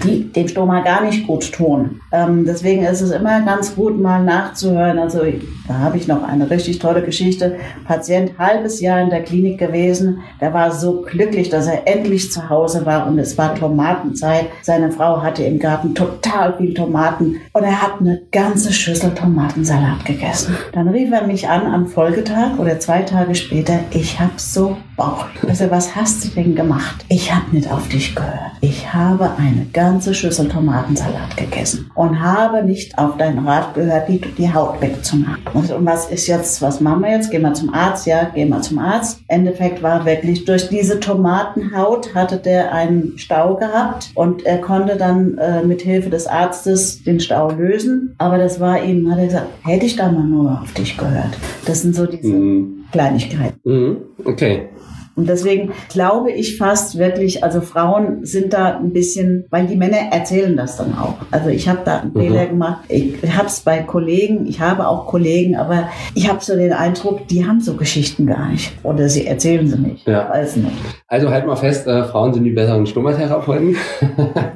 die 0.04 0.32
dem 0.32 0.48
Stoma 0.48 0.82
gar 0.82 1.04
nicht 1.04 1.28
gut 1.28 1.52
tun. 1.52 2.02
Ähm, 2.12 2.46
deswegen 2.46 2.84
ist 2.84 3.02
es 3.02 3.12
immer 3.12 3.42
ganz 3.42 3.76
gut, 3.76 4.00
mal 4.00 4.24
nachzuhören. 4.24 5.00
Also 5.00 5.22
da 5.68 5.74
habe 5.76 5.98
ich 5.98 6.08
noch 6.08 6.24
eine 6.24 6.50
richtig 6.50 6.80
tolle 6.80 7.04
Geschichte. 7.04 7.58
Patient 7.86 8.38
halbes 8.38 8.82
Jahr 8.82 9.02
in 9.02 9.10
der 9.10 9.24
Klinik 9.24 9.58
gewesen. 9.58 10.20
Der 10.40 10.54
war 10.54 10.72
so 10.72 11.02
glücklich, 11.02 11.50
dass 11.50 11.68
er 11.68 11.88
endlich 11.88 12.32
zu 12.32 12.50
Hause 12.50 12.86
war 12.86 13.08
und 13.08 13.20
es 13.20 13.38
war 13.38 13.56
Tomatenzeit. 13.56 14.48
Seine 14.62 14.92
Frau 14.92 15.22
hatte 15.22 15.44
im 15.44 15.60
Garten 15.60 15.96
total 15.96 16.58
viel 16.58 16.74
Tomaten 16.74 17.38
und 17.54 17.64
er 17.64 17.82
hat 17.82 18.00
eine 18.00 18.22
ganze 18.32 18.72
Schüssel 18.72 19.14
Tomatensalat 19.14 20.06
gegessen. 20.06 20.56
Dann 20.74 20.88
rief 20.88 21.12
er 21.12 21.26
mich 21.26 21.48
an 21.48 21.66
am 21.66 21.88
Folgetag 21.88 22.58
oder 22.60 22.80
zwei 22.80 23.02
Tage 23.02 23.36
später. 23.36 23.80
Ich 23.92 24.20
habe 24.20 24.34
so 24.38 24.78
Bauch. 24.98 25.26
Also 25.48 25.70
was 25.70 25.96
hast 25.96 26.26
du 26.26 26.30
denn 26.30 26.56
gemacht? 26.56 27.06
Ich 27.08 27.34
habe 27.34 27.56
nicht 27.56 27.72
auf 27.72 27.88
dich 27.88 28.16
gehört. 28.16 28.34
Ich 28.62 28.92
habe 28.92 29.30
eine 29.38 29.68
ganze 29.72 30.16
Schüssel 30.16 30.50
Tomatensalat 30.50 31.38
gegessen 31.38 31.92
und 31.94 32.20
habe 32.20 32.64
nicht 32.64 32.98
auf 32.98 33.16
deinen 33.18 33.48
Rat 33.48 33.76
gehört, 33.76 34.10
die, 34.10 34.20
die 34.20 34.52
Haut 34.52 34.82
wegzumachen. 34.82 35.44
Und, 35.54 35.72
und 35.72 35.86
was 35.86 36.10
ist 36.10 36.26
jetzt, 36.26 36.62
was 36.64 36.82
machen 36.82 37.04
wir 37.04 37.12
jetzt? 37.12 37.30
Gehen 37.30 37.44
wir 37.44 37.54
zum 37.54 37.74
Arzt? 37.74 38.08
Ja, 38.08 38.24
gehen 38.24 38.50
wir 38.50 38.62
zum 38.62 38.80
Arzt. 38.80 39.20
Endeffekt 39.28 39.84
war 39.84 40.04
wirklich, 40.06 40.46
durch 40.46 40.68
diese 40.68 41.00
Tomatenhaut 41.00 42.16
hatte 42.16 42.38
der 42.38 42.74
einen 42.74 43.20
Stau 43.20 43.56
gehabt 43.56 44.10
und 44.16 44.46
er 44.48 44.58
konnte 44.58 44.98
dann 44.98 45.38
äh, 45.38 45.64
mit 45.64 45.82
Hilfe 45.84 46.10
des 46.10 46.26
Arztes 46.26 47.04
den 47.04 47.20
Stau 47.20 47.52
lösen. 47.52 48.16
Aber 48.18 48.40
das 48.40 48.60
war 48.60 48.84
ihm, 48.84 49.12
hat 49.12 49.20
er 49.20 49.26
gesagt, 49.26 49.48
hätte 49.64 49.86
ich 49.86 49.96
da 49.96 50.12
mal 50.12 50.24
nur 50.24 50.60
auf 50.64 50.74
dich 50.74 50.98
gehört. 50.98 51.38
Das 51.66 51.84
sind 51.84 51.96
so 51.96 52.08
diese 52.08 52.34
mhm. 52.34 52.77
Kleinigkeiten. 52.92 53.60
Mhm. 53.64 53.98
Okay. 54.26 54.70
Und 55.18 55.28
deswegen 55.28 55.72
glaube 55.90 56.32
ich 56.32 56.58
fast 56.58 57.00
wirklich, 57.00 57.44
also 57.44 57.60
Frauen 57.60 58.24
sind 58.24 58.54
da 58.54 58.78
ein 58.78 58.94
bisschen, 58.94 59.46
weil 59.50 59.66
die 59.66 59.76
Männer 59.76 59.98
erzählen 60.12 60.56
das 60.56 60.78
dann 60.78 60.96
auch. 60.96 61.16
Also 61.32 61.50
ich 61.50 61.68
habe 61.68 61.80
da 61.84 62.02
einen 62.02 62.14
mhm. 62.14 62.20
Fehler 62.20 62.46
gemacht. 62.46 62.82
Ich 62.88 63.16
habe 63.36 63.48
es 63.48 63.62
bei 63.62 63.80
Kollegen, 63.80 64.46
ich 64.46 64.62
habe 64.62 64.88
auch 64.88 65.08
Kollegen, 65.08 65.56
aber 65.56 65.90
ich 66.14 66.30
habe 66.30 66.44
so 66.44 66.56
den 66.56 66.72
Eindruck, 66.72 67.28
die 67.28 67.48
haben 67.48 67.62
so 67.62 67.74
Geschichten 67.74 68.28
gar 68.28 68.50
nicht. 68.50 68.72
Oder 68.84 69.10
sie 69.10 69.26
erzählen 69.26 69.68
sie 69.68 69.80
nicht. 69.80 70.08
Ja. 70.08 70.30
Weiß 70.30 70.58
nicht. 70.58 70.72
Also 71.08 71.32
halt 71.32 71.48
mal 71.48 71.56
fest, 71.56 71.88
äh, 71.88 72.04
Frauen 72.04 72.36
sind 72.36 72.44
die 72.44 72.52
besseren 72.52 72.86
Stummertherapeuten. 72.86 73.76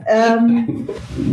ähm, 0.06 0.88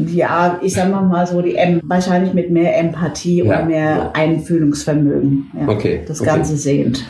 ja, 0.07 0.59
ich 0.62 0.73
sag 0.73 0.91
mal 0.91 1.27
so, 1.27 1.43
die 1.43 1.57
M 1.57 1.83
wahrscheinlich 1.85 2.33
mit 2.33 2.51
mehr 2.51 2.79
Empathie 2.79 3.45
ja. 3.45 3.61
und 3.61 3.69
mehr 3.69 4.11
Einfühlungsvermögen. 4.14 5.51
Ja, 5.61 5.69
okay. 5.69 6.01
Das 6.09 6.23
Ganze 6.23 6.53
okay. 6.53 6.61
sehend. 6.61 7.05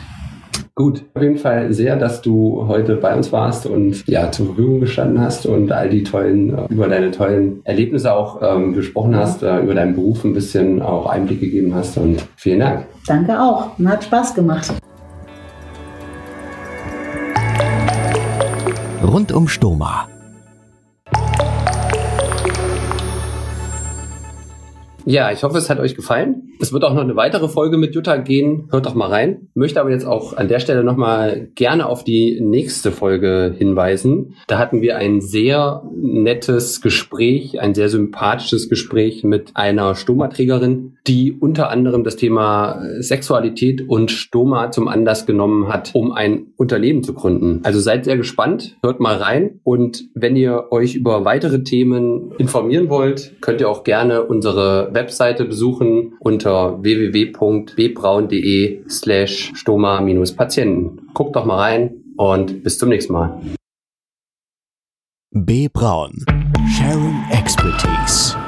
Gut, 0.79 1.03
auf 1.13 1.21
jeden 1.21 1.37
Fall 1.37 1.73
sehr, 1.73 1.97
dass 1.97 2.21
du 2.21 2.65
heute 2.69 2.95
bei 2.95 3.13
uns 3.13 3.33
warst 3.33 3.65
und 3.65 4.07
ja 4.07 4.31
zur 4.31 4.45
Verfügung 4.45 4.79
gestanden 4.79 5.19
hast 5.19 5.45
und 5.45 5.73
all 5.73 5.89
die 5.89 6.03
tollen, 6.03 6.57
äh, 6.57 6.67
über 6.69 6.87
deine 6.87 7.11
tollen 7.11 7.59
Erlebnisse 7.65 8.13
auch 8.13 8.41
ähm, 8.41 8.71
gesprochen 8.71 9.13
hast, 9.13 9.43
äh, 9.43 9.59
über 9.59 9.73
deinen 9.73 9.93
Beruf 9.93 10.23
ein 10.23 10.31
bisschen 10.31 10.81
auch 10.81 11.05
Einblick 11.07 11.41
gegeben 11.41 11.75
hast 11.75 11.97
und 11.97 12.25
vielen 12.37 12.61
Dank. 12.61 12.85
Danke 13.05 13.41
auch, 13.41 13.77
hat 13.83 14.05
Spaß 14.05 14.33
gemacht. 14.35 14.73
Rund 19.03 19.33
um 19.33 19.49
Stoma 19.49 20.07
Ja, 25.09 25.31
ich 25.31 25.41
hoffe, 25.41 25.57
es 25.57 25.71
hat 25.71 25.79
euch 25.79 25.95
gefallen. 25.95 26.51
Es 26.61 26.71
wird 26.71 26.83
auch 26.83 26.93
noch 26.93 27.01
eine 27.01 27.15
weitere 27.15 27.47
Folge 27.47 27.77
mit 27.77 27.95
Jutta 27.95 28.17
gehen. 28.17 28.67
Hört 28.69 28.85
doch 28.85 28.93
mal 28.93 29.07
rein. 29.07 29.47
Möchte 29.55 29.81
aber 29.81 29.89
jetzt 29.89 30.05
auch 30.05 30.37
an 30.37 30.47
der 30.47 30.59
Stelle 30.59 30.83
nochmal 30.83 31.47
gerne 31.55 31.87
auf 31.87 32.03
die 32.03 32.39
nächste 32.39 32.91
Folge 32.91 33.55
hinweisen. 33.57 34.35
Da 34.45 34.59
hatten 34.59 34.83
wir 34.83 34.97
ein 34.97 35.19
sehr 35.19 35.81
nettes 35.95 36.81
Gespräch, 36.81 37.59
ein 37.59 37.73
sehr 37.73 37.89
sympathisches 37.89 38.69
Gespräch 38.69 39.23
mit 39.23 39.55
einer 39.55 39.95
Stomaträgerin, 39.95 40.97
die 41.07 41.33
unter 41.33 41.71
anderem 41.71 42.03
das 42.03 42.15
Thema 42.15 42.83
Sexualität 42.99 43.89
und 43.89 44.11
Stoma 44.11 44.69
zum 44.69 44.87
Anlass 44.87 45.25
genommen 45.25 45.69
hat, 45.69 45.89
um 45.95 46.11
ein 46.11 46.47
Unternehmen 46.55 47.03
zu 47.03 47.15
gründen. 47.15 47.61
Also 47.63 47.79
seid 47.79 48.05
sehr 48.05 48.17
gespannt, 48.17 48.77
hört 48.83 48.99
mal 48.99 49.15
rein. 49.15 49.59
Und 49.63 50.03
wenn 50.13 50.35
ihr 50.35 50.67
euch 50.69 50.93
über 50.93 51.25
weitere 51.25 51.63
Themen 51.63 52.33
informieren 52.37 52.89
wollt, 52.89 53.41
könnt 53.41 53.59
ihr 53.59 53.69
auch 53.69 53.83
gerne 53.83 54.23
unsere 54.23 54.93
Webseite 54.99 55.45
besuchen 55.45 56.13
unter 56.19 56.83
www.bbraun.de 56.83 58.83
slash 58.89 59.51
stoma-patienten. 59.55 61.09
Guckt 61.13 61.35
doch 61.35 61.45
mal 61.45 61.57
rein 61.57 62.03
und 62.17 62.63
bis 62.63 62.77
zum 62.77 62.89
nächsten 62.89 63.13
Mal. 63.13 63.41
B. 65.31 65.69
Braun. 65.71 66.25
Sharing 66.75 67.23
Expertise. 67.31 68.38